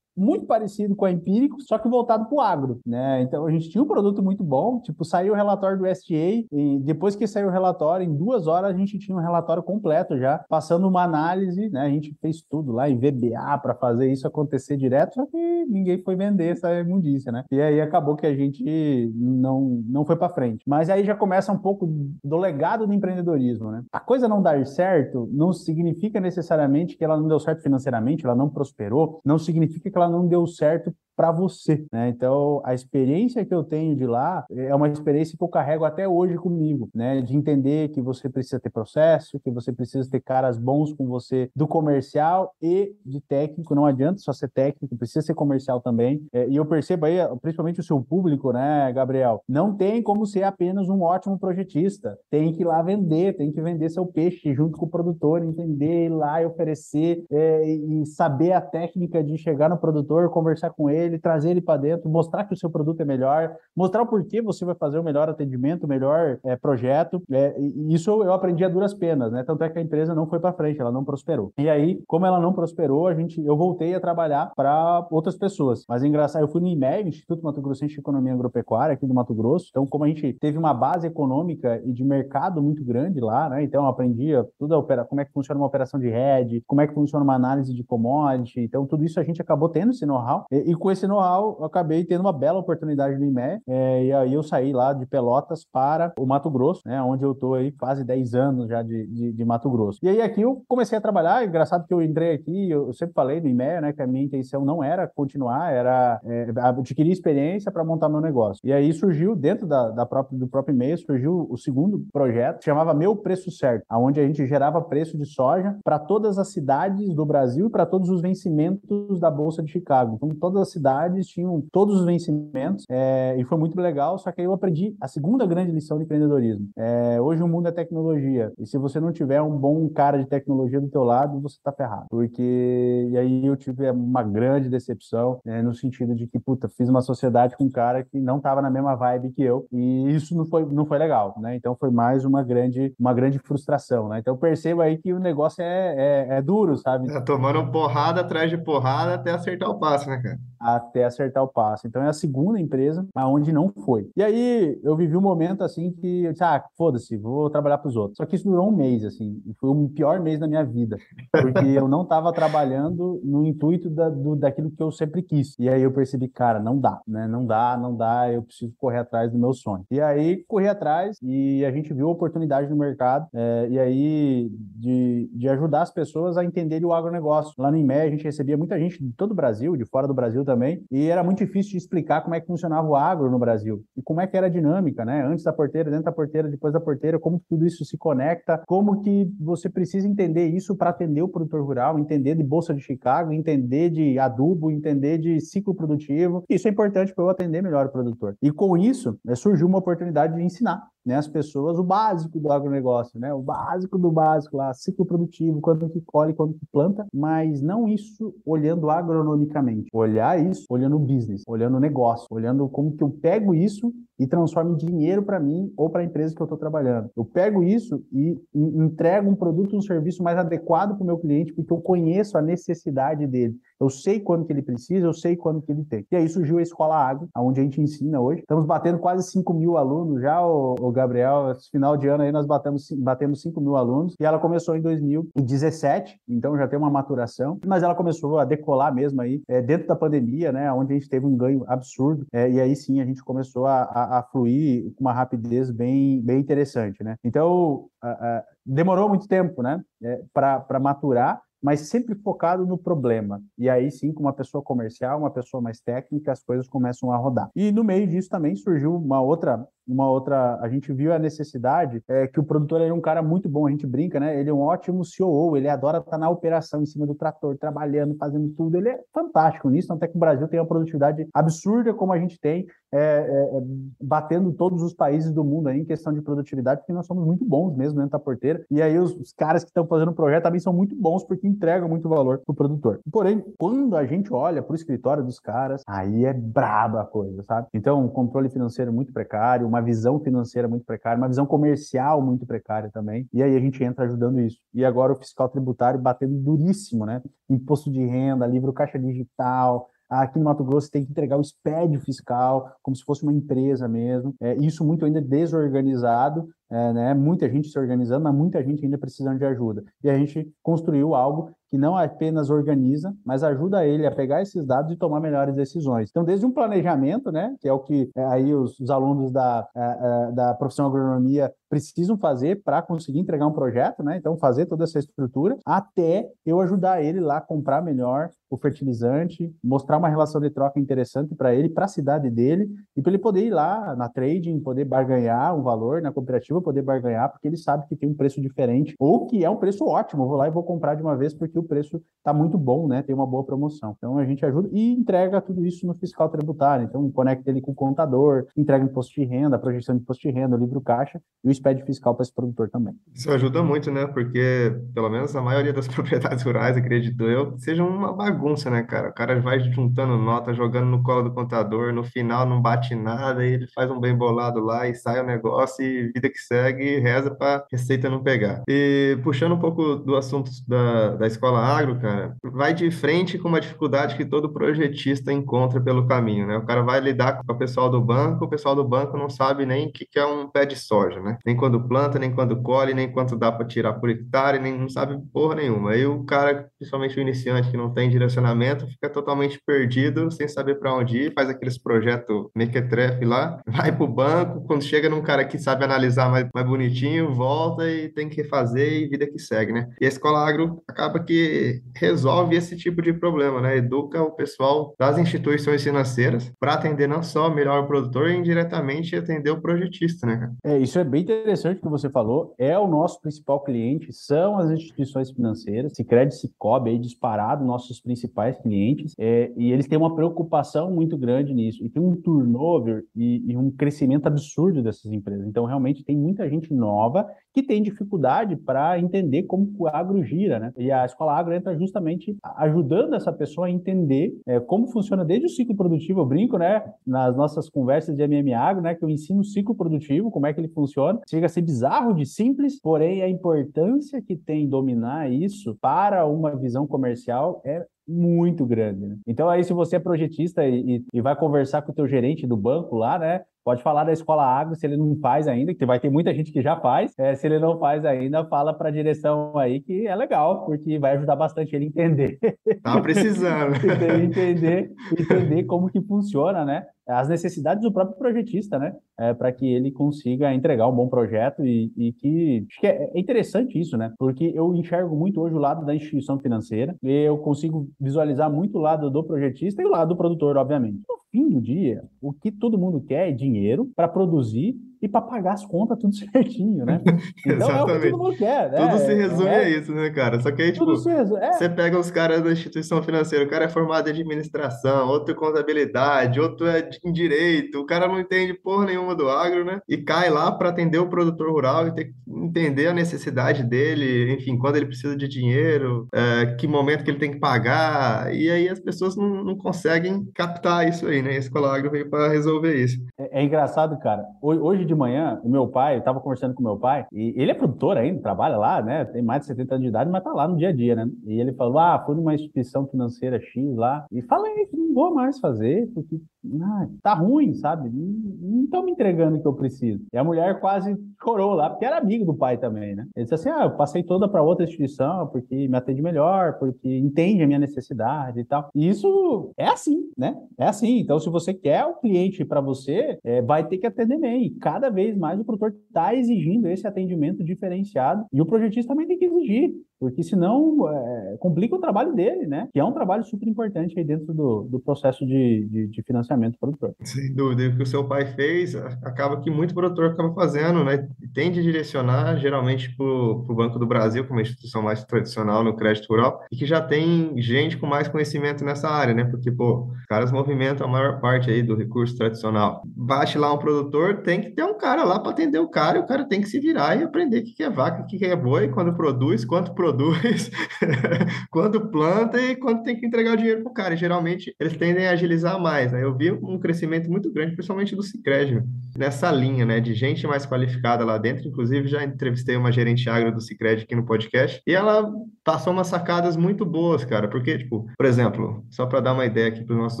muito 0.16 0.46
parecido 0.46 0.94
com 0.96 1.04
a 1.04 1.10
Empírico, 1.10 1.60
só 1.60 1.78
que 1.78 1.88
voltado 1.88 2.26
para 2.26 2.34
o 2.34 2.40
agro, 2.40 2.80
né? 2.86 3.22
Então 3.22 3.46
a 3.46 3.50
gente 3.50 3.68
tinha 3.68 3.82
um 3.82 3.86
produto 3.86 4.22
muito 4.22 4.42
bom, 4.44 4.80
tipo, 4.80 5.04
saiu 5.04 5.32
o 5.32 5.36
relatório 5.36 5.78
do 5.78 5.86
STA 5.86 6.44
e 6.52 6.78
depois 6.82 7.16
que 7.16 7.26
saiu 7.26 7.48
o 7.48 7.50
relatório, 7.50 8.06
em 8.06 8.14
duas 8.14 8.46
horas 8.46 8.74
a 8.74 8.78
gente 8.78 8.98
tinha 8.98 9.16
um 9.16 9.20
relatório 9.20 9.62
completo 9.62 10.18
já, 10.18 10.44
passando 10.48 10.86
uma 10.86 11.02
análise, 11.02 11.68
né? 11.70 11.82
A 11.82 11.88
gente 11.88 12.16
fez 12.20 12.42
tudo 12.42 12.72
lá 12.72 12.88
em 12.88 12.96
VBA 12.96 13.58
para 13.58 13.74
fazer 13.74 14.10
isso 14.10 14.26
acontecer 14.26 14.76
direto, 14.76 15.14
só 15.14 15.26
que 15.26 15.66
ninguém 15.66 16.02
foi 16.02 16.16
vender 16.16 16.52
essa 16.52 16.72
imundícia, 16.78 17.32
né? 17.32 17.44
E 17.50 17.60
aí 17.60 17.80
acabou 17.80 18.16
que 18.16 18.26
a 18.26 18.34
gente 18.34 19.10
não, 19.14 19.82
não 19.86 20.04
foi 20.04 20.16
para 20.16 20.28
frente. 20.28 20.64
Mas 20.66 20.90
aí 20.90 21.04
já 21.04 21.14
começa 21.14 21.52
um 21.52 21.58
pouco 21.58 21.88
do 22.22 22.36
legado 22.36 22.86
do 22.86 22.92
empreendedorismo, 22.92 23.70
né? 23.70 23.82
A 23.92 24.00
coisa 24.00 24.28
não 24.28 24.42
dar 24.42 24.64
certo 24.66 25.28
não 25.32 25.52
significa 25.52 26.20
necessariamente 26.20 26.96
que 26.96 27.04
ela 27.04 27.16
não 27.16 27.28
deu 27.28 27.38
certo 27.38 27.62
financeiramente, 27.62 28.24
ela 28.24 28.34
não 28.34 28.48
prosperou, 28.48 29.20
não 29.24 29.38
significa 29.38 29.90
que 29.90 29.96
ela 29.96 30.08
não 30.10 30.26
deu 30.26 30.46
certo 30.46 30.94
para 31.20 31.32
você, 31.32 31.84
né? 31.92 32.08
Então, 32.08 32.62
a 32.64 32.72
experiência 32.72 33.44
que 33.44 33.52
eu 33.52 33.62
tenho 33.62 33.94
de 33.94 34.06
lá 34.06 34.46
é 34.50 34.74
uma 34.74 34.88
experiência 34.88 35.36
que 35.36 35.44
eu 35.44 35.48
carrego 35.48 35.84
até 35.84 36.08
hoje 36.08 36.34
comigo, 36.36 36.88
né? 36.94 37.20
De 37.20 37.36
entender 37.36 37.90
que 37.90 38.00
você 38.00 38.26
precisa 38.26 38.58
ter 38.58 38.70
processo, 38.70 39.38
que 39.38 39.50
você 39.50 39.70
precisa 39.70 40.08
ter 40.10 40.20
caras 40.20 40.56
bons 40.56 40.94
com 40.94 41.06
você 41.06 41.50
do 41.54 41.68
comercial 41.68 42.54
e 42.62 42.94
de 43.04 43.20
técnico. 43.20 43.74
Não 43.74 43.84
adianta 43.84 44.16
só 44.16 44.32
ser 44.32 44.48
técnico, 44.48 44.96
precisa 44.96 45.20
ser 45.20 45.34
comercial 45.34 45.78
também. 45.82 46.26
É, 46.32 46.48
e 46.48 46.56
eu 46.56 46.64
percebo 46.64 47.04
aí, 47.04 47.18
principalmente 47.42 47.80
o 47.80 47.84
seu 47.84 48.00
público, 48.00 48.50
né, 48.50 48.90
Gabriel? 48.90 49.42
Não 49.46 49.76
tem 49.76 50.02
como 50.02 50.24
ser 50.24 50.44
apenas 50.44 50.88
um 50.88 51.02
ótimo 51.02 51.38
projetista. 51.38 52.18
Tem 52.30 52.50
que 52.50 52.62
ir 52.62 52.66
lá 52.66 52.80
vender, 52.80 53.36
tem 53.36 53.52
que 53.52 53.60
vender 53.60 53.90
seu 53.90 54.06
peixe 54.06 54.54
junto 54.54 54.78
com 54.78 54.86
o 54.86 54.90
produtor, 54.90 55.44
entender, 55.44 56.06
ir 56.06 56.08
lá 56.08 56.40
e 56.40 56.46
oferecer 56.46 57.22
é, 57.30 57.68
e 57.68 58.06
saber 58.06 58.52
a 58.52 58.60
técnica 58.62 59.22
de 59.22 59.36
chegar 59.36 59.68
no 59.68 59.76
produtor, 59.76 60.30
conversar 60.30 60.70
com 60.70 60.88
ele 60.88 61.09
ele, 61.10 61.18
trazer 61.18 61.50
ele 61.50 61.60
para 61.60 61.80
dentro, 61.80 62.08
mostrar 62.08 62.44
que 62.44 62.54
o 62.54 62.56
seu 62.56 62.70
produto 62.70 63.00
é 63.00 63.04
melhor, 63.04 63.54
mostrar 63.76 64.02
o 64.02 64.06
porquê 64.06 64.40
você 64.40 64.64
vai 64.64 64.74
fazer 64.74 64.98
o 64.98 65.04
melhor 65.04 65.28
atendimento, 65.28 65.84
o 65.84 65.88
melhor 65.88 66.38
é, 66.44 66.56
projeto. 66.56 67.22
É, 67.30 67.54
isso 67.88 68.10
eu 68.22 68.32
aprendi 68.32 68.64
a 68.64 68.68
duras 68.68 68.94
penas, 68.94 69.32
né? 69.32 69.42
Tanto 69.44 69.64
é 69.64 69.68
que 69.68 69.78
a 69.78 69.82
empresa 69.82 70.14
não 70.14 70.26
foi 70.26 70.38
para 70.38 70.52
frente, 70.52 70.80
ela 70.80 70.92
não 70.92 71.04
prosperou. 71.04 71.52
E 71.58 71.68
aí, 71.68 72.02
como 72.06 72.26
ela 72.26 72.40
não 72.40 72.52
prosperou, 72.52 73.06
a 73.06 73.14
gente, 73.14 73.44
eu 73.44 73.56
voltei 73.56 73.94
a 73.94 74.00
trabalhar 74.00 74.52
para 74.54 75.06
outras 75.10 75.36
pessoas. 75.36 75.84
Mas 75.88 76.02
é 76.02 76.06
engraçado, 76.06 76.42
eu 76.42 76.48
fui 76.48 76.60
no 76.60 76.68
IMEG, 76.68 77.08
Instituto 77.08 77.42
Mato 77.42 77.60
Grossense 77.60 77.94
de 77.94 78.00
Economia 78.00 78.32
Agropecuária, 78.32 78.94
aqui 78.94 79.06
do 79.06 79.14
Mato 79.14 79.34
Grosso. 79.34 79.66
Então, 79.70 79.86
como 79.86 80.04
a 80.04 80.08
gente 80.08 80.32
teve 80.34 80.58
uma 80.58 80.72
base 80.72 81.06
econômica 81.06 81.80
e 81.84 81.92
de 81.92 82.04
mercado 82.04 82.62
muito 82.62 82.84
grande 82.84 83.20
lá, 83.20 83.48
né? 83.48 83.62
Então, 83.62 83.84
eu 83.84 83.88
aprendia 83.88 84.46
tudo 84.58 84.76
opera, 84.76 85.04
como 85.04 85.20
é 85.20 85.24
que 85.24 85.32
funciona 85.32 85.60
uma 85.60 85.66
operação 85.66 85.98
de 85.98 86.08
rede, 86.08 86.62
como 86.66 86.80
é 86.80 86.86
que 86.86 86.94
funciona 86.94 87.24
uma 87.24 87.34
análise 87.34 87.74
de 87.74 87.84
commodity. 87.84 88.60
Então, 88.60 88.86
tudo 88.86 89.04
isso 89.04 89.18
a 89.18 89.22
gente 89.22 89.40
acabou 89.40 89.68
tendo 89.68 89.90
esse 89.90 90.06
know-how. 90.06 90.44
E, 90.50 90.70
e 90.70 90.74
com 90.74 90.89
esse 90.90 91.06
know-how, 91.06 91.56
eu 91.58 91.64
acabei 91.64 92.04
tendo 92.04 92.20
uma 92.20 92.32
bela 92.32 92.58
oportunidade 92.58 93.18
no 93.18 93.24
IME, 93.24 93.60
é, 93.68 94.04
e 94.04 94.12
aí 94.12 94.34
eu 94.34 94.42
saí 94.42 94.72
lá 94.72 94.92
de 94.92 95.06
Pelotas 95.06 95.64
para 95.64 96.12
o 96.18 96.26
Mato 96.26 96.50
Grosso, 96.50 96.82
né, 96.86 97.00
onde 97.02 97.24
eu 97.24 97.32
estou 97.32 97.54
aí 97.54 97.72
quase 97.72 98.04
10 98.04 98.34
anos 98.34 98.68
já 98.68 98.82
de, 98.82 99.06
de, 99.06 99.32
de, 99.32 99.44
Mato 99.44 99.70
Grosso. 99.70 99.98
E 100.02 100.08
aí 100.08 100.20
aqui 100.20 100.42
eu 100.42 100.62
comecei 100.68 100.96
a 100.96 101.00
trabalhar, 101.00 101.44
engraçado 101.44 101.86
que 101.86 101.94
eu 101.94 102.02
entrei 102.02 102.32
aqui, 102.32 102.70
eu, 102.70 102.92
sempre 102.92 103.14
falei 103.14 103.40
no 103.40 103.48
IME, 103.48 103.80
né, 103.80 103.92
que 103.92 104.02
a 104.02 104.06
minha 104.06 104.24
intenção 104.24 104.64
não 104.64 104.82
era 104.82 105.06
continuar, 105.06 105.72
era 105.72 106.20
é, 106.24 106.48
adquirir 106.56 107.12
experiência 107.12 107.70
para 107.70 107.84
montar 107.84 108.08
meu 108.08 108.20
negócio. 108.20 108.60
E 108.64 108.72
aí 108.72 108.92
surgiu, 108.92 109.34
dentro 109.34 109.66
da, 109.66 109.90
da 109.90 110.06
própria, 110.06 110.38
do 110.38 110.48
próprio 110.48 110.74
e-mail, 110.74 110.98
surgiu 110.98 111.46
o 111.50 111.56
segundo 111.56 112.06
projeto, 112.12 112.64
chamava 112.64 112.94
Meu 112.94 113.16
Preço 113.16 113.50
Certo, 113.50 113.84
onde 113.90 114.20
a 114.20 114.26
gente 114.26 114.46
gerava 114.46 114.80
preço 114.80 115.16
de 115.16 115.26
soja 115.26 115.76
para 115.84 115.98
todas 115.98 116.38
as 116.38 116.52
cidades 116.52 117.14
do 117.14 117.24
Brasil 117.24 117.66
e 117.66 117.70
para 117.70 117.86
todos 117.86 118.08
os 118.08 118.20
vencimentos 118.20 119.20
da 119.20 119.30
Bolsa 119.30 119.62
de 119.62 119.70
Chicago. 119.70 120.14
Então, 120.16 120.28
todas 120.30 120.62
as 120.62 120.70
cidades 120.80 121.26
tinham 121.26 121.62
todos 121.70 122.00
os 122.00 122.06
vencimentos 122.06 122.86
é, 122.88 123.36
e 123.38 123.44
foi 123.44 123.58
muito 123.58 123.78
legal. 123.78 124.18
Só 124.18 124.32
que 124.32 124.40
aí 124.40 124.46
eu 124.46 124.52
aprendi 124.52 124.96
a 125.00 125.06
segunda 125.06 125.44
grande 125.46 125.70
lição 125.70 125.98
de 125.98 126.04
empreendedorismo. 126.04 126.68
É, 126.76 127.20
hoje 127.20 127.42
o 127.42 127.48
mundo 127.48 127.68
é 127.68 127.72
tecnologia 127.72 128.52
e 128.58 128.66
se 128.66 128.78
você 128.78 128.98
não 128.98 129.12
tiver 129.12 129.42
um 129.42 129.56
bom 129.56 129.88
cara 129.90 130.18
de 130.18 130.26
tecnologia 130.26 130.80
do 130.80 130.88
teu 130.88 131.04
lado, 131.04 131.40
você 131.40 131.58
tá 131.62 131.70
ferrado. 131.70 132.06
Porque 132.08 133.08
e 133.10 133.18
aí 133.18 133.46
eu 133.46 133.56
tive 133.56 133.90
uma 133.90 134.22
grande 134.22 134.68
decepção 134.68 135.40
né, 135.44 135.62
no 135.62 135.74
sentido 135.74 136.14
de 136.14 136.26
que 136.26 136.38
puta 136.38 136.68
fiz 136.68 136.88
uma 136.88 137.02
sociedade 137.02 137.56
com 137.56 137.64
um 137.64 137.70
cara 137.70 138.02
que 138.02 138.18
não 138.18 138.40
tava 138.40 138.62
na 138.62 138.70
mesma 138.70 138.94
vibe 138.94 139.32
que 139.32 139.42
eu 139.42 139.66
e 139.70 140.10
isso 140.10 140.34
não 140.34 140.46
foi 140.46 140.64
não 140.64 140.86
foi 140.86 140.98
legal, 140.98 141.34
né? 141.38 141.56
Então 141.56 141.76
foi 141.78 141.90
mais 141.90 142.24
uma 142.24 142.42
grande 142.42 142.94
uma 142.98 143.12
grande 143.12 143.38
frustração, 143.38 144.08
né? 144.08 144.18
Então 144.20 144.36
perceba 144.36 144.84
aí 144.84 144.96
que 144.96 145.12
o 145.12 145.18
negócio 145.18 145.62
é, 145.62 145.94
é, 146.30 146.38
é 146.38 146.42
duro, 146.42 146.76
sabe? 146.76 147.10
É, 147.10 147.20
tomando 147.20 147.70
porrada 147.70 148.20
atrás 148.20 148.48
de 148.48 148.56
porrada 148.56 149.14
até 149.14 149.32
acertar 149.32 149.68
o 149.68 149.78
passo, 149.78 150.08
né, 150.08 150.20
cara? 150.22 150.38
Até 150.76 151.04
acertar 151.04 151.42
o 151.42 151.48
passo. 151.48 151.86
Então 151.86 152.02
é 152.02 152.08
a 152.08 152.12
segunda 152.12 152.60
empresa 152.60 153.06
aonde 153.14 153.52
não 153.52 153.68
foi. 153.68 154.08
E 154.16 154.22
aí 154.22 154.78
eu 154.82 154.96
vivi 154.96 155.16
um 155.16 155.20
momento 155.20 155.62
assim 155.62 155.92
que 155.92 156.24
eu 156.24 156.32
disse, 156.32 156.44
ah, 156.44 156.64
foda-se, 156.76 157.16
vou 157.16 157.50
trabalhar 157.50 157.78
para 157.78 157.88
os 157.88 157.96
outros. 157.96 158.16
Só 158.16 158.26
que 158.26 158.36
isso 158.36 158.44
durou 158.44 158.68
um 158.68 158.76
mês, 158.76 159.04
assim, 159.04 159.42
e 159.46 159.54
foi 159.54 159.70
o 159.70 159.88
pior 159.88 160.20
mês 160.20 160.38
da 160.38 160.46
minha 160.46 160.64
vida, 160.64 160.96
porque 161.30 161.66
eu 161.66 161.88
não 161.88 162.02
estava 162.02 162.32
trabalhando 162.32 163.20
no 163.24 163.44
intuito 163.44 163.88
da, 163.90 164.08
do, 164.08 164.36
daquilo 164.36 164.70
que 164.70 164.82
eu 164.82 164.90
sempre 164.90 165.22
quis. 165.22 165.56
E 165.58 165.68
aí 165.68 165.82
eu 165.82 165.92
percebi, 165.92 166.28
cara, 166.28 166.60
não 166.60 166.78
dá, 166.78 167.00
né? 167.06 167.26
Não 167.26 167.44
dá, 167.46 167.76
não 167.76 167.94
dá, 167.94 168.30
eu 168.32 168.42
preciso 168.42 168.72
correr 168.78 168.98
atrás 168.98 169.30
do 169.30 169.38
meu 169.38 169.52
sonho. 169.52 169.84
E 169.90 170.00
aí 170.00 170.44
corri 170.48 170.68
atrás 170.68 171.18
e 171.22 171.64
a 171.64 171.70
gente 171.70 171.92
viu 171.92 172.08
a 172.08 172.12
oportunidade 172.12 172.68
no 172.68 172.76
mercado, 172.76 173.26
é, 173.32 173.68
e 173.70 173.78
aí 173.78 174.50
de, 174.76 175.30
de 175.32 175.48
ajudar 175.48 175.82
as 175.82 175.92
pessoas 175.92 176.36
a 176.36 176.44
entenderem 176.44 176.86
o 176.86 176.92
agronegócio. 176.92 177.54
Lá 177.58 177.70
no 177.70 177.76
IME 177.76 177.94
a 177.94 178.10
gente 178.10 178.24
recebia 178.24 178.56
muita 178.56 178.78
gente 178.78 179.02
de 179.02 179.12
todo 179.12 179.32
o 179.32 179.34
Brasil, 179.34 179.76
de 179.76 179.84
fora 179.84 180.06
do 180.06 180.14
Brasil 180.14 180.44
também, 180.44 180.59
e 180.90 181.06
era 181.06 181.22
muito 181.22 181.38
difícil 181.38 181.72
de 181.72 181.78
explicar 181.78 182.22
como 182.22 182.34
é 182.34 182.40
que 182.40 182.46
funcionava 182.46 182.86
o 182.86 182.96
agro 182.96 183.30
no 183.30 183.38
Brasil 183.38 183.82
e 183.96 184.02
como 184.02 184.20
é 184.20 184.26
que 184.26 184.36
era 184.36 184.46
a 184.46 184.50
dinâmica, 184.50 185.04
né? 185.04 185.24
Antes 185.24 185.44
da 185.44 185.52
porteira, 185.52 185.90
dentro 185.90 186.04
da 186.04 186.12
porteira, 186.12 186.48
depois 186.48 186.72
da 186.72 186.80
porteira, 186.80 187.18
como 187.18 187.42
tudo 187.48 187.66
isso 187.66 187.84
se 187.84 187.96
conecta, 187.96 188.62
como 188.66 189.00
que 189.00 189.30
você 189.38 189.68
precisa 189.68 190.06
entender 190.06 190.48
isso 190.48 190.76
para 190.76 190.90
atender 190.90 191.22
o 191.22 191.28
produtor 191.28 191.62
rural, 191.64 191.98
entender 191.98 192.34
de 192.34 192.42
bolsa 192.42 192.74
de 192.74 192.80
Chicago, 192.80 193.32
entender 193.32 193.90
de 193.90 194.18
adubo, 194.18 194.70
entender 194.70 195.18
de 195.18 195.40
ciclo 195.40 195.74
produtivo. 195.74 196.44
Isso 196.48 196.68
é 196.68 196.70
importante 196.70 197.14
para 197.14 197.24
eu 197.24 197.30
atender 197.30 197.62
melhor 197.62 197.86
o 197.86 197.92
produtor. 197.92 198.36
E 198.42 198.50
com 198.50 198.76
isso, 198.76 199.18
né, 199.24 199.34
surgiu 199.34 199.66
uma 199.66 199.78
oportunidade 199.78 200.34
de 200.34 200.42
ensinar 200.42 200.82
né, 201.04 201.16
as 201.16 201.28
pessoas 201.28 201.78
o 201.78 201.82
básico 201.82 202.38
do 202.38 202.52
agronegócio, 202.52 203.18
né, 203.18 203.32
o 203.32 203.42
básico 203.42 203.98
do 203.98 204.10
básico 204.10 204.56
lá, 204.56 204.72
ciclo 204.74 205.04
produtivo, 205.04 205.60
quando 205.60 205.88
que 205.88 206.00
colhe, 206.00 206.34
quando 206.34 206.54
que 206.54 206.66
planta, 206.72 207.06
mas 207.12 207.62
não 207.62 207.88
isso 207.88 208.34
olhando 208.44 208.90
agronomicamente, 208.90 209.88
olhar 209.92 210.38
isso 210.38 210.64
olhando 210.68 210.96
o 210.96 211.00
business, 211.00 211.42
olhando 211.46 211.76
o 211.76 211.80
negócio, 211.80 212.26
olhando 212.30 212.68
como 212.68 212.96
que 212.96 213.02
eu 213.02 213.10
pego 213.10 213.54
isso 213.54 213.92
e 214.18 214.26
transformo 214.26 214.74
em 214.74 214.76
dinheiro 214.76 215.22
para 215.22 215.40
mim 215.40 215.72
ou 215.76 215.88
para 215.88 216.02
a 216.02 216.04
empresa 216.04 216.34
que 216.34 216.42
eu 216.42 216.44
estou 216.44 216.58
trabalhando. 216.58 217.10
Eu 217.16 217.24
pego 217.24 217.62
isso 217.62 218.02
e 218.12 218.38
entrego 218.54 219.30
um 219.30 219.34
produto, 219.34 219.76
um 219.76 219.80
serviço 219.80 220.22
mais 220.22 220.36
adequado 220.38 220.94
para 220.94 221.02
o 221.02 221.06
meu 221.06 221.18
cliente, 221.18 221.54
porque 221.54 221.72
eu 221.72 221.80
conheço 221.80 222.36
a 222.36 222.42
necessidade 222.42 223.26
dele. 223.26 223.56
Eu 223.80 223.88
sei 223.88 224.20
quando 224.20 224.44
que 224.44 224.52
ele 224.52 224.60
precisa, 224.60 225.06
eu 225.06 225.14
sei 225.14 225.34
quando 225.34 225.62
que 225.62 225.72
ele 225.72 225.84
tem. 225.84 226.06
E 226.12 226.16
aí 226.16 226.28
surgiu 226.28 226.58
a 226.58 226.62
Escola 226.62 226.96
Agro, 226.96 227.28
onde 227.34 227.60
a 227.60 227.64
gente 227.64 227.80
ensina 227.80 228.20
hoje. 228.20 228.40
Estamos 228.40 228.66
batendo 228.66 228.98
quase 228.98 229.30
5 229.30 229.54
mil 229.54 229.78
alunos 229.78 230.20
já, 230.20 230.44
o, 230.46 230.92
Gabriel. 230.92 231.52
Esse 231.52 231.70
final 231.70 231.96
de 231.96 232.06
ano 232.06 232.22
aí 232.22 232.30
nós 232.30 232.46
batemos, 232.46 232.90
batemos 232.92 233.40
5 233.40 233.58
mil 233.58 233.76
alunos. 233.76 234.14
E 234.20 234.24
ela 234.24 234.38
começou 234.38 234.76
em 234.76 234.82
2017, 234.82 236.20
então 236.28 236.58
já 236.58 236.68
tem 236.68 236.78
uma 236.78 236.90
maturação. 236.90 237.58
Mas 237.64 237.82
ela 237.82 237.94
começou 237.94 238.38
a 238.38 238.44
decolar 238.44 238.94
mesmo 238.94 239.22
aí, 239.22 239.40
é, 239.48 239.62
dentro 239.62 239.88
da 239.88 239.96
pandemia, 239.96 240.52
né? 240.52 240.70
Onde 240.70 240.92
a 240.92 240.98
gente 240.98 241.08
teve 241.08 241.24
um 241.24 241.36
ganho 241.36 241.64
absurdo. 241.66 242.26
É, 242.34 242.50
e 242.50 242.60
aí 242.60 242.76
sim 242.76 243.00
a 243.00 243.06
gente 243.06 243.24
começou 243.24 243.64
a, 243.64 243.82
a, 243.84 244.18
a, 244.18 244.22
fluir 244.24 244.92
com 244.94 245.00
uma 245.00 245.12
rapidez 245.12 245.70
bem, 245.70 246.20
bem 246.20 246.38
interessante, 246.38 247.02
né? 247.02 247.16
Então, 247.24 247.86
a, 248.02 248.44
demorou 248.66 249.08
muito 249.08 249.26
tempo, 249.26 249.62
né? 249.62 249.80
É, 250.02 250.20
para 250.34 250.78
maturar 250.78 251.40
mas 251.62 251.80
sempre 251.88 252.14
focado 252.14 252.66
no 252.66 252.78
problema. 252.78 253.42
E 253.58 253.68
aí 253.68 253.90
sim, 253.90 254.12
com 254.12 254.22
uma 254.22 254.32
pessoa 254.32 254.62
comercial, 254.62 255.18
uma 255.18 255.30
pessoa 255.30 255.60
mais 255.60 255.80
técnica, 255.80 256.32
as 256.32 256.42
coisas 256.42 256.68
começam 256.68 257.12
a 257.12 257.16
rodar. 257.16 257.50
E 257.54 257.70
no 257.70 257.84
meio 257.84 258.06
disso 258.06 258.28
também 258.28 258.56
surgiu 258.56 258.94
uma 258.96 259.20
outra 259.20 259.66
uma 259.90 260.08
outra, 260.08 260.58
a 260.60 260.68
gente 260.68 260.92
viu 260.92 261.12
a 261.12 261.18
necessidade 261.18 262.02
é 262.08 262.26
que 262.26 262.40
o 262.40 262.44
produtor 262.44 262.80
era 262.80 262.94
um 262.94 263.00
cara 263.00 263.22
muito 263.22 263.48
bom, 263.48 263.66
a 263.66 263.70
gente 263.70 263.86
brinca, 263.86 264.20
né? 264.20 264.38
Ele 264.38 264.50
é 264.50 264.52
um 264.52 264.60
ótimo 264.60 265.04
CEO, 265.04 265.56
ele 265.56 265.68
adora 265.68 265.98
estar 265.98 266.18
na 266.18 266.30
operação, 266.30 266.82
em 266.82 266.86
cima 266.86 267.06
do 267.06 267.14
trator, 267.14 267.56
trabalhando, 267.56 268.16
fazendo 268.16 268.48
tudo. 268.50 268.76
Ele 268.76 268.88
é 268.88 269.00
fantástico 269.12 269.68
nisso, 269.68 269.92
até 269.92 270.06
que 270.06 270.16
o 270.16 270.20
Brasil 270.20 270.46
tem 270.48 270.60
uma 270.60 270.66
produtividade 270.66 271.26
absurda 271.34 271.92
como 271.92 272.12
a 272.12 272.18
gente 272.18 272.38
tem, 272.38 272.66
é, 272.92 272.98
é, 272.98 273.58
é, 273.58 273.62
batendo 274.00 274.52
todos 274.52 274.82
os 274.82 274.92
países 274.92 275.32
do 275.32 275.44
mundo 275.44 275.68
aí 275.68 275.80
em 275.80 275.84
questão 275.84 276.12
de 276.12 276.20
produtividade, 276.20 276.80
porque 276.80 276.92
nós 276.92 277.06
somos 277.06 277.24
muito 277.24 277.44
bons 277.44 277.76
mesmo 277.76 277.98
dentro 277.98 278.12
da 278.12 278.18
porteira. 278.18 278.64
E 278.70 278.82
aí 278.82 278.98
os, 278.98 279.16
os 279.16 279.32
caras 279.32 279.62
que 279.62 279.70
estão 279.70 279.86
fazendo 279.86 280.10
o 280.10 280.14
projeto 280.14 280.44
também 280.44 280.60
são 280.60 280.72
muito 280.72 280.96
bons 280.96 281.24
porque 281.24 281.46
entregam 281.46 281.88
muito 281.88 282.08
valor 282.08 282.38
para 282.38 282.52
o 282.52 282.54
produtor. 282.54 283.00
Porém, 283.10 283.44
quando 283.58 283.96
a 283.96 284.04
gente 284.04 284.32
olha 284.32 284.62
para 284.62 284.72
o 284.72 284.76
escritório 284.76 285.24
dos 285.24 285.38
caras, 285.38 285.82
aí 285.86 286.24
é 286.24 286.32
braba 286.32 287.02
a 287.02 287.06
coisa, 287.06 287.42
sabe? 287.42 287.68
Então, 287.72 288.06
controle 288.08 288.48
financeiro 288.48 288.92
muito 288.92 289.12
precário, 289.12 289.66
uma 289.66 289.79
visão 289.80 290.20
financeira 290.20 290.68
muito 290.68 290.84
precária, 290.84 291.18
uma 291.18 291.28
visão 291.28 291.46
comercial 291.46 292.22
muito 292.22 292.46
precária 292.46 292.90
também. 292.90 293.28
E 293.32 293.42
aí 293.42 293.56
a 293.56 293.60
gente 293.60 293.82
entra 293.82 294.04
ajudando 294.04 294.40
isso. 294.40 294.58
E 294.74 294.84
agora 294.84 295.12
o 295.12 295.16
fiscal 295.16 295.48
tributário 295.48 296.00
batendo 296.00 296.36
duríssimo, 296.36 297.04
né? 297.06 297.22
Imposto 297.48 297.90
de 297.90 298.04
renda, 298.04 298.46
livro 298.46 298.72
caixa 298.72 298.98
digital, 298.98 299.88
aqui 300.08 300.38
no 300.38 300.44
Mato 300.44 300.64
Grosso 300.64 300.90
tem 300.90 301.04
que 301.04 301.10
entregar 301.10 301.36
o 301.36 301.44
SPED 301.44 301.98
fiscal, 302.00 302.72
como 302.82 302.96
se 302.96 303.04
fosse 303.04 303.22
uma 303.22 303.32
empresa 303.32 303.86
mesmo. 303.88 304.34
É, 304.40 304.54
isso 304.56 304.84
muito 304.84 305.04
ainda 305.04 305.20
desorganizado, 305.20 306.48
é, 306.70 306.92
né? 306.92 307.14
muita 307.14 307.48
gente 307.50 307.68
se 307.68 307.78
organizando, 307.78 308.24
mas 308.24 308.34
muita 308.34 308.62
gente 308.62 308.84
ainda 308.84 308.98
precisando 308.98 309.38
de 309.38 309.44
ajuda. 309.44 309.84
E 310.02 310.10
a 310.10 310.16
gente 310.16 310.48
construiu 310.62 311.14
algo 311.14 311.50
que 311.70 311.78
não 311.78 311.96
apenas 311.96 312.50
organiza, 312.50 313.14
mas 313.24 313.44
ajuda 313.44 313.86
ele 313.86 314.04
a 314.04 314.10
pegar 314.10 314.42
esses 314.42 314.66
dados 314.66 314.92
e 314.92 314.96
tomar 314.96 315.20
melhores 315.20 315.54
decisões. 315.54 316.10
Então, 316.10 316.24
desde 316.24 316.44
um 316.44 316.50
planejamento, 316.50 317.30
né, 317.30 317.54
que 317.60 317.68
é 317.68 317.72
o 317.72 317.78
que 317.78 318.10
é, 318.16 318.24
aí 318.24 318.52
os, 318.52 318.78
os 318.80 318.90
alunos 318.90 319.30
da, 319.30 319.66
é, 319.74 319.80
é, 319.80 320.32
da 320.32 320.54
profissão 320.54 320.86
agronomia 320.86 321.52
precisam 321.70 322.18
fazer 322.18 322.62
para 322.64 322.82
conseguir 322.82 323.20
entregar 323.20 323.46
um 323.46 323.52
projeto, 323.52 324.02
né? 324.02 324.16
Então, 324.16 324.36
fazer 324.36 324.66
toda 324.66 324.82
essa 324.82 324.98
estrutura, 324.98 325.56
até 325.64 326.28
eu 326.44 326.60
ajudar 326.60 327.00
ele 327.00 327.20
lá 327.20 327.36
a 327.36 327.40
comprar 327.40 327.80
melhor 327.80 328.30
o 328.50 328.56
fertilizante, 328.56 329.54
mostrar 329.62 329.96
uma 329.96 330.08
relação 330.08 330.40
de 330.40 330.50
troca 330.50 330.80
interessante 330.80 331.36
para 331.36 331.54
ele, 331.54 331.68
para 331.68 331.84
a 331.84 331.88
cidade 331.88 332.28
dele, 332.28 332.68
e 332.96 333.00
para 333.00 333.12
ele 333.12 333.22
poder 333.22 333.46
ir 333.46 333.50
lá 333.50 333.94
na 333.94 334.08
trading, 334.08 334.58
poder 334.58 334.84
barganhar 334.84 335.56
um 335.56 335.62
valor, 335.62 336.02
na 336.02 336.10
cooperativa 336.10 336.59
poder 336.62 336.82
barganhar, 336.82 337.30
porque 337.30 337.46
ele 337.46 337.56
sabe 337.56 337.86
que 337.88 337.96
tem 337.96 338.08
um 338.08 338.14
preço 338.14 338.40
diferente, 338.40 338.94
ou 338.98 339.26
que 339.26 339.44
é 339.44 339.50
um 339.50 339.56
preço 339.56 339.84
ótimo, 339.84 340.26
vou 340.26 340.36
lá 340.36 340.48
e 340.48 340.50
vou 340.50 340.62
comprar 340.62 340.94
de 340.94 341.02
uma 341.02 341.16
vez 341.16 341.34
porque 341.34 341.58
o 341.58 341.62
preço 341.62 342.02
está 342.18 342.32
muito 342.32 342.58
bom, 342.58 342.86
né? 342.86 343.02
Tem 343.02 343.14
uma 343.14 343.26
boa 343.26 343.44
promoção. 343.44 343.94
Então 343.96 344.18
a 344.18 344.24
gente 344.24 344.44
ajuda 344.44 344.68
e 344.72 344.92
entrega 344.92 345.40
tudo 345.40 345.64
isso 345.64 345.86
no 345.86 345.94
fiscal 345.94 346.28
tributário. 346.28 346.84
Então 346.84 347.10
conecta 347.10 347.50
ele 347.50 347.60
com 347.60 347.72
o 347.72 347.74
contador, 347.74 348.46
entrega 348.56 348.84
imposto 348.84 349.14
de 349.14 349.24
renda, 349.24 349.58
projeção 349.58 349.96
de 349.96 350.02
imposto 350.02 350.28
de 350.28 350.34
renda, 350.34 350.56
livro 350.56 350.80
caixa 350.80 351.20
e 351.44 351.48
o 351.48 351.54
SPED 351.54 351.84
fiscal 351.84 352.14
para 352.14 352.22
esse 352.22 352.34
produtor 352.34 352.68
também. 352.70 352.94
Isso 353.14 353.30
ajuda 353.30 353.62
muito, 353.62 353.90
né? 353.90 354.06
Porque 354.06 354.74
pelo 354.94 355.08
menos 355.08 355.34
a 355.34 355.42
maioria 355.42 355.72
das 355.72 355.88
propriedades 355.88 356.42
rurais, 356.44 356.76
acredito 356.76 357.24
eu, 357.24 357.58
seja 357.58 357.82
uma 357.84 358.12
bagunça, 358.12 358.70
né, 358.70 358.82
cara? 358.82 359.08
O 359.08 359.14
cara 359.14 359.40
vai 359.40 359.60
juntando 359.60 360.16
nota, 360.16 360.54
jogando 360.54 360.86
no 360.86 361.02
colo 361.02 361.22
do 361.22 361.34
contador, 361.34 361.92
no 361.92 362.04
final 362.04 362.46
não 362.46 362.60
bate 362.60 362.94
nada, 362.94 363.44
e 363.46 363.52
ele 363.52 363.66
faz 363.68 363.90
um 363.90 364.00
bem 364.00 364.16
bolado 364.16 364.60
lá 364.60 364.88
e 364.88 364.94
sai 364.94 365.20
o 365.20 365.26
negócio 365.26 365.84
e 365.84 366.10
vida 366.12 366.28
que 366.28 366.38
segue, 366.52 366.98
reza 366.98 367.30
para 367.30 367.64
receita 367.70 368.10
não 368.10 368.22
pegar. 368.22 368.62
E 368.68 369.18
puxando 369.22 369.54
um 369.54 369.58
pouco 369.58 369.96
do 369.96 370.16
assunto 370.16 370.50
da, 370.66 371.16
da 371.16 371.26
escola 371.26 371.60
agro, 371.60 371.98
cara, 372.00 372.34
vai 372.42 372.74
de 372.74 372.90
frente 372.90 373.38
com 373.38 373.48
uma 373.48 373.60
dificuldade 373.60 374.16
que 374.16 374.24
todo 374.24 374.52
projetista 374.52 375.32
encontra 375.32 375.80
pelo 375.80 376.06
caminho, 376.06 376.46
né? 376.46 376.56
O 376.56 376.66
cara 376.66 376.82
vai 376.82 377.00
lidar 377.00 377.42
com 377.44 377.52
o 377.52 377.58
pessoal 377.58 377.88
do 377.88 378.00
banco, 378.00 378.44
o 378.44 378.48
pessoal 378.48 378.74
do 378.74 378.84
banco 378.84 379.16
não 379.16 379.30
sabe 379.30 379.64
nem 379.64 379.88
o 379.88 379.92
que 379.92 380.06
é 380.18 380.24
um 380.24 380.48
pé 380.48 380.66
de 380.66 380.76
soja, 380.76 381.20
né? 381.20 381.38
Nem 381.46 381.56
quando 381.56 381.86
planta, 381.86 382.18
nem 382.18 382.32
quando 382.32 382.60
colhe, 382.62 382.94
nem 382.94 383.10
quanto 383.10 383.36
dá 383.36 383.52
para 383.52 383.66
tirar 383.66 383.94
por 383.94 384.10
hectare, 384.10 384.58
nem 384.58 384.76
não 384.76 384.88
sabe 384.88 385.18
porra 385.32 385.54
nenhuma. 385.54 385.92
Aí 385.92 386.04
o 386.04 386.24
cara, 386.24 386.68
principalmente 386.78 387.18
o 387.18 387.20
iniciante 387.22 387.70
que 387.70 387.76
não 387.76 387.92
tem 387.92 388.10
direcionamento, 388.10 388.86
fica 388.86 389.08
totalmente 389.08 389.60
perdido, 389.64 390.30
sem 390.30 390.48
saber 390.48 390.76
para 390.76 390.94
onde 390.94 391.16
ir, 391.16 391.32
faz 391.32 391.48
aqueles 391.48 391.78
projetos 391.78 392.48
mequetrefe 392.54 393.24
lá, 393.24 393.60
vai 393.66 393.92
pro 393.92 394.06
banco, 394.06 394.64
quando 394.66 394.82
chega 394.82 395.08
num 395.08 395.22
cara 395.22 395.44
que 395.44 395.58
sabe 395.58 395.84
analisar 395.84 396.30
mais, 396.30 396.39
mais 396.54 396.66
bonitinho, 396.66 397.34
volta 397.34 397.88
e 397.90 398.08
tem 398.08 398.28
que 398.28 398.42
refazer 398.42 398.92
e 398.92 399.08
vida 399.08 399.26
que 399.26 399.38
segue, 399.38 399.72
né? 399.72 399.88
E 400.00 400.04
a 400.04 400.08
escola 400.08 400.46
agro 400.46 400.82
acaba 400.88 401.20
que 401.20 401.82
resolve 401.96 402.56
esse 402.56 402.76
tipo 402.76 403.02
de 403.02 403.12
problema, 403.12 403.60
né? 403.60 403.76
Educa 403.76 404.22
o 404.22 404.32
pessoal 404.32 404.94
das 404.98 405.18
instituições 405.18 405.82
financeiras 405.82 406.52
para 406.58 406.74
atender 406.74 407.08
não 407.08 407.22
só 407.22 407.52
melhor 407.52 407.84
o 407.84 407.86
produtor 407.86 408.30
e 408.30 408.36
indiretamente 408.36 409.16
atender 409.16 409.50
o 409.50 409.60
projetista, 409.60 410.26
né? 410.26 410.52
É, 410.64 410.78
isso 410.78 410.98
é 410.98 411.04
bem 411.04 411.22
interessante 411.22 411.80
que 411.80 411.88
você 411.88 412.08
falou. 412.08 412.54
É 412.58 412.78
o 412.78 412.86
nosso 412.86 413.20
principal 413.20 413.62
cliente, 413.62 414.12
são 414.12 414.58
as 414.58 414.70
instituições 414.70 415.30
financeiras, 415.30 415.92
Sicredi, 415.94 416.34
Cicobi, 416.34 416.90
aí 416.90 416.98
disparado 416.98 417.64
nossos 417.64 418.00
principais 418.00 418.58
clientes, 418.58 419.14
é, 419.18 419.52
e 419.56 419.72
eles 419.72 419.86
têm 419.86 419.98
uma 419.98 420.14
preocupação 420.14 420.90
muito 420.90 421.16
grande 421.16 421.52
nisso. 421.52 421.84
E 421.84 421.88
tem 421.88 422.02
um 422.02 422.16
turnover 422.16 423.04
e, 423.14 423.44
e 423.50 423.56
um 423.56 423.70
crescimento 423.70 424.26
absurdo 424.26 424.82
dessas 424.82 425.10
empresas. 425.12 425.46
Então, 425.46 425.64
realmente 425.64 426.04
tem 426.04 426.16
muita 426.20 426.48
gente 426.48 426.72
nova 426.72 427.26
que 427.52 427.62
tem 427.62 427.82
dificuldade 427.82 428.56
para 428.56 428.98
entender 428.98 429.44
como 429.44 429.72
o 429.78 429.88
agro 429.88 430.22
gira, 430.22 430.58
né? 430.58 430.72
E 430.78 430.90
a 430.90 431.04
escola 431.04 431.36
agro 431.36 431.52
entra 431.52 431.76
justamente 431.76 432.36
ajudando 432.56 433.14
essa 433.14 433.32
pessoa 433.32 433.66
a 433.66 433.70
entender 433.70 434.38
é, 434.46 434.60
como 434.60 434.86
funciona 434.86 435.24
desde 435.24 435.46
o 435.46 435.48
ciclo 435.48 435.76
produtivo. 435.76 436.20
Eu 436.20 436.26
brinco, 436.26 436.58
né? 436.58 436.82
Nas 437.06 437.36
nossas 437.36 437.68
conversas 437.68 438.14
de 438.16 438.22
MM 438.22 438.54
Agro, 438.54 438.82
né? 438.82 438.94
Que 438.94 439.04
eu 439.04 439.08
ensino 439.08 439.40
o 439.40 439.44
ciclo 439.44 439.74
produtivo, 439.74 440.30
como 440.30 440.46
é 440.46 440.52
que 440.52 440.60
ele 440.60 440.68
funciona. 440.68 441.20
Chega 441.28 441.46
a 441.46 441.48
ser 441.48 441.62
bizarro 441.62 442.14
de 442.14 442.24
simples, 442.24 442.80
porém 442.80 443.22
a 443.22 443.28
importância 443.28 444.22
que 444.22 444.36
tem 444.36 444.68
dominar 444.68 445.30
isso 445.30 445.76
para 445.80 446.26
uma 446.26 446.54
visão 446.54 446.86
comercial 446.86 447.60
é 447.64 447.84
muito 448.10 448.66
grande. 448.66 449.06
Né? 449.06 449.16
Então 449.26 449.48
aí 449.48 449.62
se 449.62 449.72
você 449.72 449.96
é 449.96 450.00
projetista 450.00 450.66
e, 450.66 451.04
e, 451.12 451.20
vai 451.20 451.36
conversar 451.36 451.82
com 451.82 451.92
o 451.92 451.94
teu 451.94 452.08
gerente 452.08 452.46
do 452.46 452.56
banco 452.56 452.96
lá, 452.96 453.18
né? 453.18 453.42
Pode 453.70 453.84
falar 453.84 454.02
da 454.02 454.12
escola 454.12 454.44
agro 454.44 454.74
se 454.74 454.84
ele 454.84 454.96
não 454.96 455.16
faz 455.20 455.46
ainda, 455.46 455.72
que 455.72 455.86
vai 455.86 456.00
ter 456.00 456.10
muita 456.10 456.34
gente 456.34 456.50
que 456.50 456.60
já 456.60 456.74
faz. 456.80 457.12
É, 457.16 457.36
se 457.36 457.46
ele 457.46 457.60
não 457.60 457.78
faz 457.78 458.04
ainda, 458.04 458.44
fala 458.46 458.74
para 458.74 458.88
a 458.88 458.92
direção 458.92 459.56
aí 459.56 459.80
que 459.80 460.08
é 460.08 460.16
legal, 460.16 460.64
porque 460.66 460.98
vai 460.98 461.16
ajudar 461.16 461.36
bastante 461.36 461.76
ele 461.76 461.84
a 461.84 461.88
entender. 461.88 462.36
Tá 462.82 463.00
precisando. 463.00 463.76
entender, 464.24 464.90
entender 465.16 465.62
como 465.66 465.88
que 465.88 466.00
funciona, 466.00 466.64
né? 466.64 466.84
As 467.06 467.28
necessidades 467.28 467.80
do 467.80 467.92
próprio 467.92 468.18
projetista, 468.18 468.76
né? 468.76 468.92
É, 469.16 469.32
para 469.34 469.52
que 469.52 469.72
ele 469.72 469.92
consiga 469.92 470.52
entregar 470.52 470.88
um 470.88 470.94
bom 470.94 471.08
projeto 471.08 471.64
e, 471.64 471.92
e 471.96 472.12
que. 472.12 472.66
Acho 472.68 472.80
que 472.80 472.86
é, 472.88 473.10
é 473.14 473.20
interessante 473.20 473.78
isso, 473.78 473.96
né? 473.96 474.12
Porque 474.18 474.50
eu 474.52 474.74
enxergo 474.74 475.14
muito 475.14 475.40
hoje 475.40 475.54
o 475.54 475.58
lado 475.58 475.86
da 475.86 475.94
instituição 475.94 476.40
financeira, 476.40 476.96
e 477.04 477.10
eu 477.10 477.38
consigo 477.38 477.88
visualizar 478.00 478.50
muito 478.50 478.78
o 478.78 478.80
lado 478.80 479.08
do 479.08 479.22
projetista 479.22 479.80
e 479.80 479.84
o 479.86 479.90
lado 479.90 480.08
do 480.08 480.16
produtor, 480.16 480.56
obviamente. 480.56 481.02
No 481.08 481.19
fim 481.30 481.48
do 481.48 481.60
dia, 481.60 482.04
o 482.20 482.32
que 482.32 482.50
todo 482.50 482.78
mundo 482.78 483.00
quer 483.00 483.28
é 483.28 483.32
dinheiro 483.32 483.86
para 483.94 484.08
produzir 484.08 484.76
e 485.02 485.08
para 485.08 485.22
pagar 485.22 485.54
as 485.54 485.64
contas 485.64 485.98
tudo 485.98 486.14
certinho, 486.14 486.84
né? 486.84 487.00
Então 487.46 487.70
é 487.70 487.82
o 487.82 487.86
que 487.86 488.10
todo 488.10 488.18
mundo 488.18 488.36
quer, 488.36 488.70
né? 488.70 488.78
Tudo 488.78 488.98
se 488.98 489.14
resume 489.14 489.48
é, 489.48 489.56
a 489.56 489.68
isso, 489.68 489.92
né, 489.92 490.10
cara? 490.10 490.40
Só 490.40 490.50
que 490.50 490.62
aí, 490.62 490.72
tipo, 490.72 490.90
é. 490.92 491.52
você 491.52 491.68
pega 491.68 491.98
os 491.98 492.10
caras 492.10 492.42
da 492.42 492.52
instituição 492.52 493.02
financeira, 493.02 493.44
o 493.44 493.48
cara 493.48 493.64
é 493.64 493.68
formado 493.68 494.08
em 494.08 494.12
administração, 494.12 495.08
outro 495.08 495.32
em 495.32 495.36
contabilidade, 495.36 496.40
outro 496.40 496.66
é 496.66 496.88
em 497.04 497.12
direito, 497.12 497.80
o 497.80 497.86
cara 497.86 498.06
não 498.06 498.20
entende 498.20 498.54
porra 498.54 498.86
nenhuma 498.86 499.14
do 499.14 499.28
agro, 499.28 499.64
né? 499.64 499.80
E 499.88 499.96
cai 499.98 500.28
lá 500.28 500.52
para 500.52 500.68
atender 500.68 500.98
o 500.98 501.08
produtor 501.08 501.50
rural 501.50 501.88
e 501.88 501.94
ter 501.94 502.04
que 502.06 502.14
entender 502.28 502.88
a 502.88 502.94
necessidade 502.94 503.64
dele, 503.64 504.32
enfim, 504.34 504.58
quando 504.58 504.76
ele 504.76 504.86
precisa 504.86 505.16
de 505.16 505.28
dinheiro, 505.28 506.06
é, 506.12 506.54
que 506.58 506.66
momento 506.66 507.04
que 507.04 507.10
ele 507.10 507.18
tem 507.18 507.30
que 507.30 507.40
pagar, 507.40 508.34
e 508.34 508.50
aí 508.50 508.68
as 508.68 508.80
pessoas 508.80 509.16
não, 509.16 509.44
não 509.44 509.56
conseguem 509.56 510.24
captar 510.34 510.88
isso 510.88 511.06
aí, 511.06 511.22
né? 511.22 511.30
A 511.30 511.38
Escola 511.38 511.74
Agro 511.74 511.90
veio 511.90 512.08
para 512.08 512.28
resolver 512.28 512.74
isso. 512.74 512.98
É, 513.18 513.40
é 513.40 513.44
engraçado, 513.44 513.98
cara. 513.98 514.24
Hoje 514.42 514.89
de 514.90 514.98
manhã, 514.98 515.40
o 515.42 515.48
meu 515.48 515.66
pai, 515.68 515.94
eu 515.94 516.00
estava 516.00 516.20
conversando 516.20 516.54
com 516.54 516.62
meu 516.62 516.76
pai, 516.76 517.06
e 517.12 517.34
ele 517.36 517.50
é 517.50 517.54
produtor 517.54 517.96
ainda, 517.96 518.20
trabalha 518.20 518.56
lá, 518.56 518.82
né? 518.82 519.04
Tem 519.04 519.22
mais 519.22 519.42
de 519.42 519.46
70 519.46 519.74
anos 519.74 519.82
de 519.82 519.88
idade, 519.88 520.10
mas 520.10 520.22
tá 520.22 520.32
lá 520.32 520.46
no 520.46 520.56
dia 520.56 520.68
a 520.68 520.72
dia, 520.72 520.94
né? 520.94 521.08
E 521.26 521.40
ele 521.40 521.52
falou: 521.52 521.78
ah, 521.78 522.02
fui 522.04 522.14
numa 522.14 522.34
instituição 522.34 522.86
financeira 522.86 523.40
X 523.40 523.76
lá, 523.76 524.06
e 524.10 524.22
falei 524.22 524.66
que 524.66 524.76
não 524.76 524.92
vou 524.94 525.14
mais 525.14 525.38
fazer, 525.38 525.88
porque 525.94 526.20
ah, 526.62 526.86
tá 527.02 527.14
ruim, 527.14 527.54
sabe? 527.54 527.90
Não 527.90 528.64
estão 528.64 528.84
me 528.84 528.92
entregando 528.92 529.36
o 529.36 529.40
que 529.40 529.46
eu 529.46 529.52
preciso. 529.52 530.00
E 530.12 530.16
a 530.16 530.24
mulher 530.24 530.60
quase 530.60 530.96
chorou 531.22 531.54
lá, 531.54 531.70
porque 531.70 531.84
era 531.84 531.98
amigo 531.98 532.24
do 532.24 532.34
pai 532.34 532.56
também, 532.56 532.94
né? 532.94 533.06
Ele 533.14 533.24
disse 533.24 533.34
assim: 533.34 533.48
ah, 533.50 533.64
eu 533.64 533.72
passei 533.72 534.02
toda 534.02 534.28
para 534.28 534.42
outra 534.42 534.64
instituição 534.64 535.26
porque 535.28 535.68
me 535.68 535.76
atende 535.76 536.02
melhor, 536.02 536.58
porque 536.58 536.88
entende 536.96 537.42
a 537.42 537.46
minha 537.46 537.58
necessidade 537.58 538.40
e 538.40 538.44
tal. 538.44 538.70
E 538.74 538.88
isso 538.88 539.52
é 539.56 539.66
assim, 539.66 540.08
né? 540.16 540.36
É 540.58 540.66
assim. 540.66 540.98
Então, 540.98 541.18
se 541.18 541.28
você 541.28 541.52
quer 541.52 541.84
o 541.84 541.94
cliente 541.94 542.44
para 542.44 542.60
você, 542.60 543.18
é, 543.22 543.42
vai 543.42 543.66
ter 543.66 543.78
que 543.78 543.86
atender 543.86 544.18
bem. 544.18 544.44
E 544.44 544.50
cada 544.50 544.79
vez 544.88 545.16
mais 545.16 545.38
o 545.38 545.44
produtor 545.44 545.74
está 545.88 546.14
exigindo 546.14 546.68
esse 546.68 546.86
atendimento 546.86 547.44
diferenciado 547.44 548.24
e 548.32 548.40
o 548.40 548.46
projetista 548.46 548.92
também 548.92 549.06
tem 549.06 549.18
que 549.18 549.24
exigir 549.26 549.74
porque 550.00 550.22
senão 550.22 550.88
é, 550.88 551.36
complica 551.38 551.76
o 551.76 551.80
trabalho 551.80 552.14
dele, 552.14 552.46
né? 552.46 552.68
Que 552.72 552.80
é 552.80 552.84
um 552.84 552.92
trabalho 552.92 553.22
super 553.22 553.46
importante 553.46 553.96
aí 553.98 554.02
dentro 554.04 554.32
do, 554.32 554.62
do 554.62 554.80
processo 554.80 555.26
de, 555.26 555.68
de, 555.68 555.88
de 555.88 556.02
financiamento 556.02 556.54
do 556.54 556.58
produtor. 556.58 556.94
Sem 557.02 557.34
dúvida, 557.34 557.68
o 557.68 557.76
que 557.76 557.82
o 557.82 557.86
seu 557.86 558.08
pai 558.08 558.24
fez, 558.24 558.74
acaba 558.74 559.38
que 559.42 559.50
muito 559.50 559.74
produtor 559.74 560.12
acaba 560.12 560.32
fazendo, 560.32 560.82
né? 560.82 561.06
Tende 561.34 561.60
a 561.60 561.62
direcionar 561.62 562.38
geralmente 562.38 562.96
para 562.96 563.04
o 563.04 563.54
Banco 563.54 563.78
do 563.78 563.86
Brasil, 563.86 564.26
como 564.26 564.38
a 564.38 564.42
instituição 564.42 564.80
mais 564.80 565.04
tradicional 565.04 565.62
no 565.62 565.76
crédito 565.76 566.08
rural, 566.08 566.40
e 566.50 566.56
que 566.56 566.64
já 566.64 566.80
tem 566.80 567.38
gente 567.40 567.76
com 567.76 567.86
mais 567.86 568.08
conhecimento 568.08 568.64
nessa 568.64 568.88
área, 568.88 569.12
né? 569.12 569.24
Porque, 569.24 569.52
pô, 569.52 569.92
caras 570.08 570.32
movimentam 570.32 570.86
a 570.86 570.90
maior 570.90 571.20
parte 571.20 571.50
aí 571.50 571.62
do 571.62 571.76
recurso 571.76 572.16
tradicional. 572.16 572.82
Bate 572.86 573.36
lá 573.36 573.52
um 573.52 573.58
produtor, 573.58 574.22
tem 574.22 574.40
que 574.40 574.50
ter 574.50 574.64
um 574.64 574.69
cara 574.74 575.04
lá 575.04 575.18
para 575.18 575.32
atender 575.32 575.58
o 575.58 575.68
cara, 575.68 575.98
e 575.98 576.00
o 576.00 576.06
cara 576.06 576.24
tem 576.24 576.40
que 576.40 576.48
se 576.48 576.60
virar 576.60 576.98
e 576.98 577.04
aprender 577.04 577.38
o 577.38 577.44
que 577.44 577.62
é 577.62 577.70
vaca, 577.70 578.02
o 578.02 578.06
que 578.06 578.24
é 578.24 578.36
boi, 578.36 578.68
quando 578.68 578.94
produz, 578.94 579.44
quanto 579.44 579.74
produz 579.74 580.50
quando 581.50 581.90
planta 581.90 582.40
e 582.40 582.56
quando 582.56 582.82
tem 582.82 582.96
que 582.96 583.06
entregar 583.06 583.34
o 583.34 583.36
dinheiro 583.36 583.62
para 583.62 583.70
o 583.70 583.74
cara. 583.74 583.94
E, 583.94 583.96
geralmente 583.96 584.54
eles 584.58 584.76
tendem 584.76 585.06
a 585.06 585.12
agilizar 585.12 585.60
mais. 585.60 585.92
Né? 585.92 586.02
Eu 586.02 586.16
vi 586.16 586.32
um 586.32 586.58
crescimento 586.58 587.10
muito 587.10 587.32
grande, 587.32 587.54
principalmente 587.54 587.94
do 587.94 588.02
Cicred, 588.02 588.62
nessa 588.96 589.30
linha 589.30 589.64
né, 589.64 589.80
de 589.80 589.94
gente 589.94 590.26
mais 590.26 590.46
qualificada 590.46 591.04
lá 591.04 591.18
dentro. 591.18 591.46
Inclusive, 591.46 591.88
já 591.88 592.02
entrevistei 592.02 592.56
uma 592.56 592.72
gerente 592.72 593.08
agro 593.08 593.32
do 593.32 593.40
Cicred 593.40 593.84
aqui 593.84 593.94
no 593.94 594.04
podcast 594.04 594.60
e 594.66 594.72
ela 594.72 595.10
passou 595.44 595.72
umas 595.72 595.86
sacadas 595.86 596.36
muito 596.36 596.64
boas, 596.64 597.04
cara. 597.04 597.28
Porque, 597.28 597.58
tipo, 597.58 597.86
por 597.96 598.06
exemplo, 598.06 598.64
só 598.70 598.86
para 598.86 599.00
dar 599.00 599.12
uma 599.12 599.26
ideia 599.26 599.48
aqui 599.48 599.64
para 599.64 599.74
os 599.74 599.80
nossos 599.80 600.00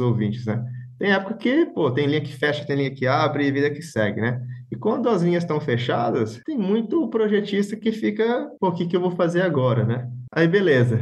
ouvintes, 0.00 0.46
né? 0.46 0.62
Tem 0.98 1.12
época 1.12 1.34
que, 1.34 1.66
pô, 1.66 1.90
tem 1.90 2.06
linha 2.06 2.20
que 2.20 2.36
fecha, 2.36 2.66
tem 2.66 2.76
linha 2.76 2.90
que 2.90 3.06
abre 3.06 3.46
e 3.46 3.50
vida 3.50 3.70
que 3.70 3.80
segue, 3.80 4.20
né? 4.20 4.38
E 4.70 4.76
quando 4.76 5.08
as 5.08 5.22
linhas 5.22 5.42
estão 5.42 5.60
fechadas, 5.60 6.40
tem 6.46 6.56
muito 6.56 7.08
projetista 7.08 7.76
que 7.76 7.90
fica, 7.90 8.48
pô, 8.60 8.68
o 8.68 8.72
que, 8.72 8.86
que 8.86 8.96
eu 8.96 9.00
vou 9.00 9.10
fazer 9.10 9.42
agora, 9.42 9.84
né? 9.84 10.08
Aí, 10.32 10.46
beleza. 10.46 11.00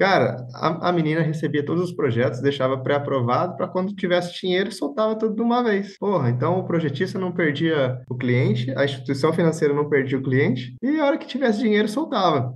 Cara, 0.00 0.46
a, 0.54 0.88
a 0.88 0.92
menina 0.92 1.20
recebia 1.20 1.62
todos 1.62 1.84
os 1.84 1.92
projetos, 1.92 2.40
deixava 2.40 2.78
pré-aprovado 2.78 3.54
para 3.54 3.68
quando 3.68 3.94
tivesse 3.94 4.40
dinheiro, 4.40 4.72
soltava 4.72 5.14
tudo 5.14 5.34
de 5.34 5.42
uma 5.42 5.62
vez. 5.62 5.98
Porra, 5.98 6.30
então 6.30 6.58
o 6.58 6.64
projetista 6.64 7.18
não 7.18 7.32
perdia 7.32 8.00
o 8.08 8.16
cliente, 8.16 8.72
a 8.74 8.86
instituição 8.86 9.30
financeira 9.30 9.74
não 9.74 9.90
perdia 9.90 10.16
o 10.16 10.22
cliente, 10.22 10.74
e 10.82 10.98
a 10.98 11.04
hora 11.04 11.18
que 11.18 11.26
tivesse 11.26 11.58
dinheiro, 11.58 11.86
soltava. 11.86 12.54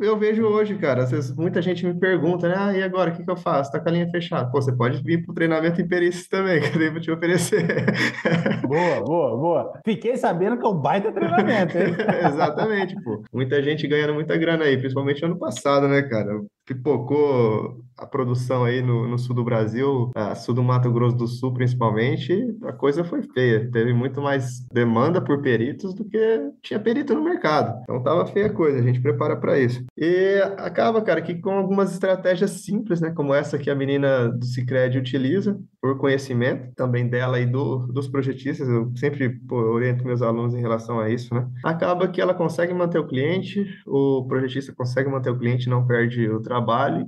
Eu 0.00 0.18
vejo 0.18 0.44
hoje, 0.44 0.76
cara, 0.76 1.04
vezes 1.06 1.34
muita 1.34 1.62
gente 1.62 1.86
me 1.86 1.94
pergunta, 1.94 2.48
né? 2.48 2.54
Ah, 2.56 2.76
e 2.76 2.82
agora, 2.82 3.10
o 3.10 3.16
que, 3.16 3.24
que 3.24 3.30
eu 3.30 3.36
faço? 3.36 3.70
Tá 3.70 3.80
com 3.80 3.88
a 3.88 3.92
linha 3.92 4.08
fechada. 4.10 4.50
Pô, 4.50 4.60
você 4.60 4.74
pode 4.74 5.02
vir 5.02 5.24
pro 5.24 5.34
treinamento 5.34 5.80
em 5.80 5.88
perícias 5.88 6.28
também, 6.28 6.60
que 6.62 6.74
eu 6.74 6.78
devo 6.78 7.00
te 7.00 7.10
oferecer. 7.10 7.66
Boa, 8.66 9.00
boa, 9.02 9.36
boa. 9.36 9.80
Fiquei 9.84 10.16
sabendo 10.16 10.58
que 10.58 10.66
é 10.66 10.68
um 10.68 10.80
baita 10.80 11.12
treinamento, 11.12 11.76
hein? 11.78 11.94
Exatamente, 12.26 12.94
pô. 13.02 13.22
Muita 13.32 13.62
gente 13.62 13.86
ganhando 13.86 14.14
muita 14.14 14.36
grana 14.36 14.64
aí, 14.64 14.76
principalmente 14.76 15.24
ano 15.24 15.38
passado, 15.38 15.86
né, 15.88 16.02
cara? 16.02 16.40
Pipocou 16.64 17.84
a 17.96 18.06
produção 18.06 18.64
aí 18.64 18.82
no, 18.82 19.06
no, 19.06 19.18
sul 19.18 19.34
do 19.34 19.44
Brasil, 19.44 20.10
sul 20.36 20.54
do 20.54 20.62
Mato 20.62 20.90
Grosso 20.90 21.16
do 21.16 21.28
Sul 21.28 21.54
principalmente, 21.54 22.34
a 22.64 22.72
coisa 22.72 23.04
foi 23.04 23.22
feia. 23.22 23.70
Teve 23.70 23.92
muito 23.92 24.20
mais 24.20 24.66
demanda 24.72 25.20
por 25.20 25.40
peritos 25.40 25.94
do 25.94 26.04
que 26.04 26.50
tinha 26.62 26.80
perito 26.80 27.14
no 27.14 27.22
mercado. 27.22 27.80
Então 27.82 28.02
tava 28.02 28.26
feia 28.26 28.46
a 28.46 28.52
coisa, 28.52 28.78
a 28.78 28.82
gente 28.82 29.00
prepara 29.00 29.36
para 29.36 29.58
isso. 29.58 29.84
E 29.96 30.40
acaba, 30.56 31.00
cara, 31.02 31.22
que 31.22 31.36
com 31.36 31.50
algumas 31.50 31.92
estratégias 31.92 32.50
simples, 32.50 33.00
né, 33.00 33.10
como 33.10 33.32
essa 33.32 33.58
que 33.58 33.70
a 33.70 33.74
menina 33.74 34.28
do 34.28 34.44
Cicred 34.44 34.98
utiliza, 34.98 35.58
por 35.80 35.98
conhecimento 35.98 36.74
também 36.74 37.06
dela 37.06 37.38
e 37.38 37.46
do, 37.46 37.86
dos 37.88 38.08
projetistas, 38.08 38.66
eu 38.68 38.90
sempre 38.96 39.28
pô, 39.28 39.56
oriento 39.56 40.04
meus 40.04 40.22
alunos 40.22 40.54
em 40.54 40.60
relação 40.60 40.98
a 40.98 41.10
isso, 41.10 41.34
né? 41.34 41.46
Acaba 41.62 42.08
que 42.08 42.20
ela 42.20 42.32
consegue 42.32 42.72
manter 42.72 42.98
o 42.98 43.06
cliente, 43.06 43.66
o 43.86 44.24
projetista 44.26 44.72
consegue 44.72 45.10
manter 45.10 45.30
o 45.30 45.38
cliente, 45.38 45.68
não 45.68 45.86
perde 45.86 46.26
o 46.28 46.40
trabalho 46.40 46.53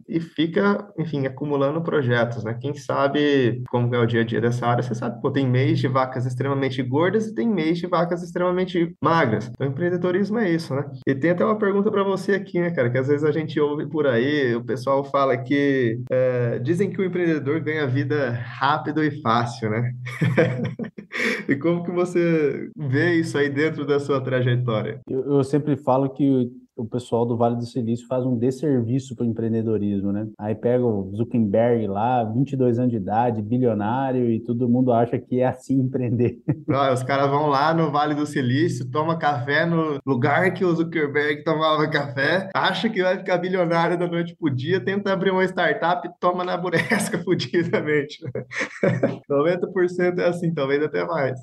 e 0.08 0.20
fica, 0.20 0.88
enfim, 0.98 1.26
acumulando 1.26 1.82
projetos, 1.82 2.44
né? 2.44 2.56
Quem 2.60 2.74
sabe 2.74 3.62
como 3.68 3.94
é 3.94 3.98
o 3.98 4.06
dia 4.06 4.20
a 4.20 4.24
dia 4.24 4.40
dessa 4.40 4.66
área, 4.66 4.82
você 4.82 4.94
sabe, 4.94 5.20
pô, 5.20 5.30
tem 5.30 5.46
mês 5.46 5.78
de 5.78 5.88
vacas 5.88 6.26
extremamente 6.26 6.82
gordas 6.82 7.26
e 7.26 7.34
tem 7.34 7.48
mês 7.48 7.78
de 7.78 7.86
vacas 7.86 8.22
extremamente 8.22 8.94
magras. 9.02 9.48
Então, 9.48 9.66
empreendedorismo 9.66 10.38
é 10.38 10.50
isso, 10.50 10.74
né? 10.74 10.84
E 11.06 11.14
tem 11.14 11.30
até 11.30 11.44
uma 11.44 11.58
pergunta 11.58 11.90
para 11.90 12.02
você 12.02 12.32
aqui, 12.32 12.60
né, 12.60 12.70
cara, 12.70 12.90
que 12.90 12.98
às 12.98 13.08
vezes 13.08 13.24
a 13.24 13.32
gente 13.32 13.58
ouve 13.60 13.86
por 13.86 14.06
aí, 14.06 14.54
o 14.54 14.64
pessoal 14.64 15.04
fala 15.04 15.36
que 15.36 16.00
é, 16.10 16.58
dizem 16.58 16.90
que 16.90 17.00
o 17.00 17.04
empreendedor 17.04 17.60
ganha 17.60 17.86
vida 17.86 18.30
rápido 18.30 19.02
e 19.02 19.10
fácil, 19.20 19.70
né? 19.70 19.92
e 21.48 21.56
como 21.56 21.84
que 21.84 21.90
você 21.90 22.68
vê 22.76 23.14
isso 23.14 23.36
aí 23.38 23.48
dentro 23.48 23.86
da 23.86 23.98
sua 23.98 24.20
trajetória? 24.20 25.00
Eu, 25.08 25.36
eu 25.36 25.44
sempre 25.44 25.76
falo 25.76 26.10
que 26.10 26.50
o 26.76 26.84
pessoal 26.84 27.24
do 27.24 27.36
Vale 27.36 27.56
do 27.56 27.64
Silício 27.64 28.06
faz 28.06 28.24
um 28.24 28.36
desserviço 28.36 29.16
para 29.16 29.24
o 29.24 29.28
empreendedorismo, 29.28 30.12
né? 30.12 30.28
Aí 30.38 30.54
pega 30.54 30.84
o 30.84 31.10
Zuckerberg 31.16 31.86
lá, 31.86 32.22
22 32.24 32.78
anos 32.78 32.90
de 32.90 32.98
idade, 32.98 33.42
bilionário, 33.42 34.30
e 34.30 34.40
todo 34.40 34.68
mundo 34.68 34.92
acha 34.92 35.18
que 35.18 35.40
é 35.40 35.46
assim 35.46 35.80
empreender. 35.80 36.38
Os 36.92 37.02
caras 37.02 37.30
vão 37.30 37.46
lá 37.46 37.72
no 37.72 37.90
Vale 37.90 38.14
do 38.14 38.26
Silício, 38.26 38.90
toma 38.90 39.18
café 39.18 39.64
no 39.64 39.98
lugar 40.06 40.52
que 40.52 40.64
o 40.64 40.74
Zuckerberg 40.74 41.42
tomava 41.42 41.88
café, 41.88 42.50
acha 42.54 42.88
que 42.88 43.02
vai 43.02 43.16
ficar 43.18 43.38
bilionário 43.38 43.98
da 43.98 44.06
noite 44.06 44.36
pro 44.38 44.54
dia, 44.54 44.80
tenta 44.80 45.12
abrir 45.12 45.30
uma 45.30 45.44
startup 45.44 46.06
e 46.06 46.10
toma 46.20 46.44
na 46.44 46.56
buresca 46.56 47.18
fudidamente. 47.24 48.18
90% 49.30 50.18
é 50.18 50.28
assim, 50.28 50.52
talvez 50.52 50.82
até 50.82 51.04
mais. 51.06 51.38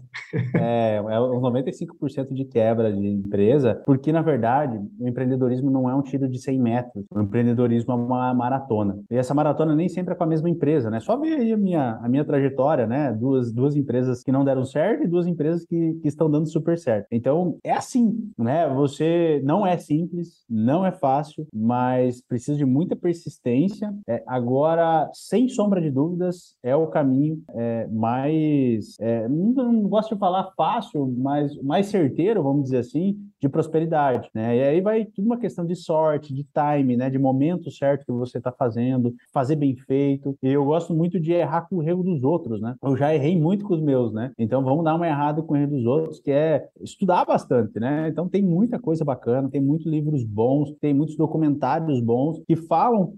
É, 0.56 0.96
é 0.98 1.22
uns 1.22 1.42
95% 1.42 2.34
de 2.34 2.46
quebra 2.46 2.92
de 2.92 3.08
empresa, 3.08 3.82
porque 3.86 4.12
na 4.12 4.22
verdade 4.22 4.78
o 5.00 5.08
empreendedor 5.08 5.23
empreendedorismo 5.24 5.72
não 5.72 5.90
é 5.90 5.96
um 5.96 6.02
tiro 6.02 6.28
de 6.28 6.40
100 6.40 6.60
metros. 6.60 7.06
O 7.10 7.22
empreendedorismo 7.22 7.94
é 7.94 7.96
uma 7.96 8.34
maratona. 8.34 9.00
E 9.10 9.16
essa 9.16 9.34
maratona 9.34 9.76
nem 9.76 9.90
sempre 9.90 10.14
é 10.14 10.16
com 10.16 10.24
a 10.24 10.28
mesma 10.28 10.50
empresa, 10.50 10.90
né? 10.90 11.00
Só 11.00 11.18
ver 11.18 11.36
aí 11.36 11.54
a 11.54 11.58
minha, 11.58 12.00
a 12.02 12.10
minha 12.10 12.26
trajetória, 12.26 12.86
né? 12.86 13.12
Duas, 13.14 13.52
duas 13.52 13.76
empresas 13.76 14.24
que 14.24 14.32
não 14.32 14.44
deram 14.44 14.66
certo 14.66 15.04
e 15.04 15.08
duas 15.08 15.28
empresas 15.28 15.66
que, 15.66 15.94
que 16.02 16.08
estão 16.08 16.30
dando 16.30 16.50
super 16.50 16.78
certo. 16.78 17.08
Então, 17.12 17.58
é 17.64 17.72
assim, 17.72 18.30
né? 18.38 18.68
Você 18.74 19.42
não 19.44 19.66
é 19.66 19.78
simples, 19.78 20.44
não 20.50 20.86
é 20.86 20.92
fácil, 20.92 21.48
mas 21.54 22.22
precisa 22.22 22.58
de 22.58 22.66
muita 22.66 22.96
persistência. 22.96 23.94
É, 24.08 24.24
agora, 24.28 25.10
sem 25.14 25.48
sombra 25.48 25.82
de 25.82 25.90
dúvidas, 25.90 26.56
é 26.62 26.76
o 26.76 26.88
caminho 26.88 27.42
é, 27.50 27.88
mais. 27.88 28.96
É, 29.00 29.28
não, 29.28 29.72
não 29.72 29.90
gosto 29.90 30.14
de 30.14 30.20
falar 30.20 30.52
fácil, 30.56 31.14
mas 31.18 31.56
mais 31.62 31.88
certeiro, 31.88 32.44
vamos 32.44 32.64
dizer 32.64 32.80
assim, 32.80 33.18
de 33.44 33.50
prosperidade, 33.50 34.30
né? 34.34 34.56
E 34.56 34.64
aí 34.64 34.82
vai 34.82 35.04
tudo 35.04 35.26
uma 35.26 35.38
questão 35.38 35.66
de 35.66 35.76
sorte, 35.76 36.34
de 36.34 36.46
time, 36.46 36.96
né? 36.96 37.10
De 37.10 37.20
momento 37.20 37.70
certo 37.70 38.06
que 38.06 38.12
você 38.14 38.38
está 38.38 38.54
fazendo, 38.54 39.14
fazer 39.34 39.58
bem 39.58 39.76
feito. 39.76 40.34
E 40.42 40.48
eu 40.48 40.64
gosto 40.64 40.94
muito 40.94 41.20
de 41.20 41.34
errar 41.34 41.68
com 41.68 41.78
o 41.78 41.84
erro 41.84 42.04
dos 42.04 42.24
outros, 42.24 42.62
né? 42.62 42.76
Eu 42.82 42.96
já 42.96 43.14
errei 43.14 43.38
muito 43.38 43.66
com 43.66 43.74
os 43.74 43.82
meus, 43.82 44.14
né? 44.14 44.32
Então 44.40 44.64
vamos 44.64 44.86
dar 44.86 44.96
uma 44.96 45.06
errada 45.06 45.42
com 45.42 45.56
o 45.56 45.58
erro 45.58 45.72
dos 45.72 45.86
outros, 45.86 46.22
que 46.22 46.32
é 46.32 46.70
estudar 46.82 47.26
bastante, 47.26 47.78
né? 47.82 48.08
Então 48.08 48.30
tem 48.30 48.42
muita 48.42 48.80
coisa 48.80 49.04
bacana, 49.04 49.50
tem 49.50 49.62
muitos 49.62 49.88
livros 49.88 50.24
bons, 50.24 50.72
tem 50.80 50.94
muitos 50.94 51.18
documentários 51.18 52.00
bons 52.00 52.42
que 52.48 52.56
falam 52.56 53.14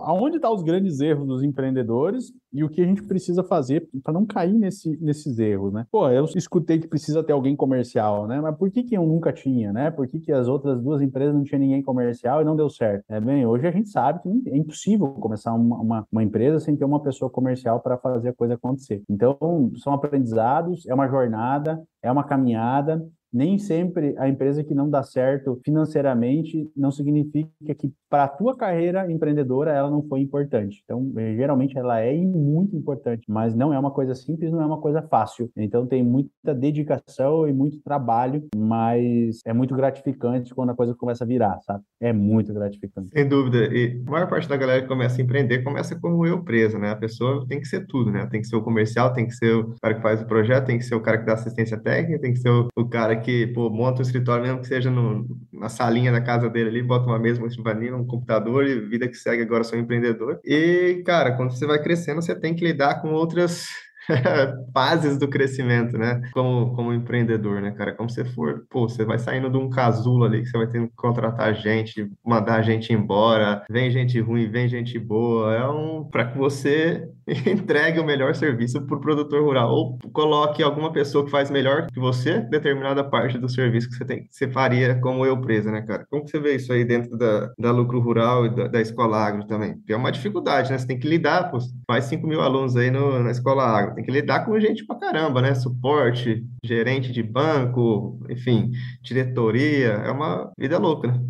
aonde 0.00 0.36
estão 0.36 0.50
tá 0.50 0.56
os 0.56 0.62
grandes 0.64 0.98
erros 0.98 1.28
dos 1.28 1.44
empreendedores 1.44 2.32
e 2.52 2.64
o 2.64 2.68
que 2.68 2.80
a 2.80 2.86
gente 2.86 3.02
precisa 3.02 3.44
fazer 3.44 3.88
para 4.02 4.12
não 4.12 4.24
cair 4.24 4.54
nesse, 4.54 4.96
nesses 5.00 5.38
erros, 5.38 5.72
né? 5.72 5.86
Pô, 5.90 6.08
eu 6.08 6.24
escutei 6.34 6.78
que 6.78 6.88
precisa 6.88 7.22
ter 7.22 7.32
alguém 7.32 7.54
comercial, 7.54 8.26
né? 8.26 8.40
Mas 8.40 8.56
por 8.56 8.70
que, 8.70 8.82
que 8.82 8.96
eu 8.96 9.06
nunca 9.06 9.32
tinha, 9.32 9.67
né? 9.72 9.90
Por 9.90 10.06
que, 10.06 10.20
que 10.20 10.32
as 10.32 10.48
outras 10.48 10.80
duas 10.80 11.00
empresas 11.00 11.34
não 11.34 11.42
tinha 11.42 11.58
ninguém 11.58 11.82
comercial 11.82 12.40
e 12.40 12.44
não 12.44 12.56
deu 12.56 12.68
certo? 12.68 13.04
É 13.08 13.20
bem, 13.20 13.46
hoje 13.46 13.66
a 13.66 13.70
gente 13.70 13.88
sabe 13.88 14.20
que 14.20 14.50
é 14.50 14.56
impossível 14.56 15.08
começar 15.08 15.52
uma, 15.52 15.76
uma, 15.76 16.06
uma 16.10 16.22
empresa 16.22 16.60
sem 16.60 16.76
ter 16.76 16.84
uma 16.84 17.00
pessoa 17.00 17.30
comercial 17.30 17.80
para 17.80 17.98
fazer 17.98 18.30
a 18.30 18.34
coisa 18.34 18.54
acontecer. 18.54 19.02
Então, 19.08 19.38
são 19.76 19.92
aprendizados, 19.92 20.86
é 20.86 20.94
uma 20.94 21.08
jornada, 21.08 21.82
é 22.02 22.10
uma 22.10 22.24
caminhada, 22.24 23.04
nem 23.32 23.58
sempre 23.58 24.14
a 24.18 24.28
empresa 24.28 24.64
que 24.64 24.74
não 24.74 24.88
dá 24.88 25.02
certo 25.02 25.60
financeiramente 25.64 26.70
não 26.76 26.90
significa 26.90 27.74
que 27.74 27.92
para 28.08 28.24
a 28.24 28.28
tua 28.28 28.56
carreira 28.56 29.10
empreendedora 29.10 29.72
ela 29.72 29.90
não 29.90 30.02
foi 30.02 30.20
importante. 30.20 30.80
Então, 30.84 31.12
eh, 31.16 31.34
geralmente 31.36 31.76
ela 31.76 32.00
é 32.00 32.16
muito 32.16 32.74
importante, 32.76 33.24
mas 33.28 33.54
não 33.54 33.72
é 33.72 33.78
uma 33.78 33.90
coisa 33.90 34.14
simples, 34.14 34.50
não 34.50 34.62
é 34.62 34.66
uma 34.66 34.80
coisa 34.80 35.02
fácil. 35.02 35.50
Então, 35.56 35.86
tem 35.86 36.02
muita 36.02 36.54
dedicação 36.54 37.46
e 37.46 37.52
muito 37.52 37.80
trabalho, 37.82 38.46
mas 38.56 39.40
é 39.44 39.52
muito 39.52 39.74
gratificante 39.74 40.54
quando 40.54 40.70
a 40.70 40.74
coisa 40.74 40.94
começa 40.94 41.24
a 41.24 41.26
virar, 41.26 41.60
sabe? 41.62 41.82
É 42.00 42.12
muito 42.12 42.52
gratificante. 42.52 43.10
Sem 43.10 43.28
dúvida. 43.28 43.58
E 43.72 44.02
a 44.06 44.10
maior 44.10 44.28
parte 44.28 44.48
da 44.48 44.56
galera 44.56 44.82
que 44.82 44.88
começa 44.88 45.20
a 45.20 45.24
empreender 45.24 45.62
começa 45.62 45.98
como 45.98 46.24
eu 46.26 46.42
presa, 46.42 46.78
né? 46.78 46.90
A 46.90 46.96
pessoa 46.96 47.44
tem 47.46 47.60
que 47.60 47.66
ser 47.66 47.86
tudo, 47.86 48.10
né? 48.10 48.26
Tem 48.30 48.40
que 48.40 48.46
ser 48.46 48.56
o 48.56 48.62
comercial, 48.62 49.12
tem 49.12 49.26
que 49.26 49.34
ser 49.34 49.54
o 49.54 49.74
cara 49.82 49.94
que 49.94 50.02
faz 50.02 50.22
o 50.22 50.26
projeto, 50.26 50.66
tem 50.66 50.78
que 50.78 50.84
ser 50.84 50.94
o 50.94 51.00
cara 51.00 51.18
que 51.18 51.26
dá 51.26 51.34
assistência 51.34 51.78
técnica, 51.78 52.20
tem 52.20 52.32
que 52.32 52.40
ser 52.40 52.50
o, 52.50 52.68
o 52.76 52.88
que, 53.18 53.46
pô, 53.48 53.70
monta 53.70 54.00
o 54.00 54.02
escritório, 54.02 54.44
mesmo 54.44 54.60
que 54.60 54.66
seja 54.66 54.90
no, 54.90 55.26
na 55.52 55.68
salinha 55.68 56.12
da 56.12 56.20
casa 56.20 56.48
dele 56.48 56.70
ali, 56.70 56.82
bota 56.82 57.06
uma 57.06 57.18
mesa, 57.18 57.40
uma 57.40 57.48
escrivaninha, 57.48 57.96
um 57.96 58.06
computador 58.06 58.66
e 58.66 58.80
vida 58.80 59.08
que 59.08 59.14
segue 59.14 59.42
agora 59.42 59.64
sou 59.64 59.78
empreendedor. 59.78 60.40
E, 60.44 61.02
cara, 61.04 61.36
quando 61.36 61.52
você 61.52 61.66
vai 61.66 61.82
crescendo, 61.82 62.22
você 62.22 62.34
tem 62.34 62.54
que 62.54 62.64
lidar 62.64 63.02
com 63.02 63.12
outras 63.12 63.68
fases 64.72 65.18
do 65.18 65.28
crescimento, 65.28 65.98
né? 65.98 66.20
Como, 66.32 66.74
como 66.74 66.92
empreendedor, 66.92 67.60
né, 67.60 67.70
cara? 67.72 67.92
Como 67.94 68.10
você 68.10 68.24
for, 68.24 68.64
pô, 68.70 68.88
você 68.88 69.04
vai 69.04 69.18
saindo 69.18 69.50
de 69.50 69.56
um 69.56 69.68
casulo 69.68 70.24
ali 70.24 70.42
que 70.42 70.48
você 70.48 70.58
vai 70.58 70.66
tendo 70.66 70.88
que 70.88 70.96
contratar 70.96 71.54
gente, 71.54 72.10
mandar 72.24 72.62
gente 72.62 72.92
embora, 72.92 73.64
vem 73.70 73.90
gente 73.90 74.20
ruim, 74.20 74.48
vem 74.48 74.68
gente 74.68 74.98
boa. 74.98 75.54
É 75.54 75.68
um 75.68 76.04
para 76.04 76.26
que 76.26 76.38
você 76.38 77.08
entregue 77.46 78.00
o 78.00 78.04
melhor 78.04 78.34
serviço 78.34 78.80
para 78.86 78.96
o 78.96 79.00
produtor 79.00 79.42
rural 79.42 79.70
ou 79.70 79.98
coloque 80.12 80.62
alguma 80.62 80.92
pessoa 80.92 81.24
que 81.24 81.30
faz 81.30 81.50
melhor 81.50 81.86
que 81.86 82.00
você 82.00 82.40
determinada 82.40 83.04
parte 83.04 83.38
do 83.38 83.48
serviço 83.48 83.88
que 83.88 83.96
você 83.96 84.04
tem, 84.04 84.24
que 84.24 84.34
você 84.34 84.48
faria 84.48 84.98
como 85.00 85.24
eu 85.26 85.40
presa, 85.40 85.70
né, 85.70 85.82
cara? 85.82 86.06
Como 86.10 86.24
que 86.24 86.30
você 86.30 86.40
vê 86.40 86.54
isso 86.54 86.72
aí 86.72 86.84
dentro 86.84 87.16
da, 87.16 87.52
da 87.58 87.70
lucro 87.70 88.00
rural 88.00 88.46
e 88.46 88.54
da, 88.54 88.68
da 88.68 88.80
escola 88.80 89.18
agro 89.18 89.46
também? 89.46 89.76
é 89.88 89.96
uma 89.96 90.12
dificuldade, 90.12 90.70
né? 90.70 90.78
Você 90.78 90.86
tem 90.86 90.98
que 90.98 91.08
lidar, 91.08 91.50
pô, 91.50 91.58
faz 91.86 92.04
5 92.04 92.26
mil 92.26 92.40
alunos 92.40 92.76
aí 92.76 92.90
no, 92.90 93.22
na 93.22 93.30
escola 93.30 93.64
agro 93.64 93.97
tem 93.98 94.04
que 94.04 94.12
lidar 94.12 94.44
com 94.44 94.58
gente 94.60 94.86
pra 94.86 94.96
caramba, 94.96 95.42
né? 95.42 95.54
Suporte, 95.54 96.46
gerente 96.64 97.10
de 97.10 97.20
banco, 97.20 98.20
enfim, 98.30 98.70
diretoria, 99.02 99.88
é 99.88 100.10
uma 100.10 100.52
vida 100.56 100.78
louca, 100.78 101.08
né? 101.08 101.20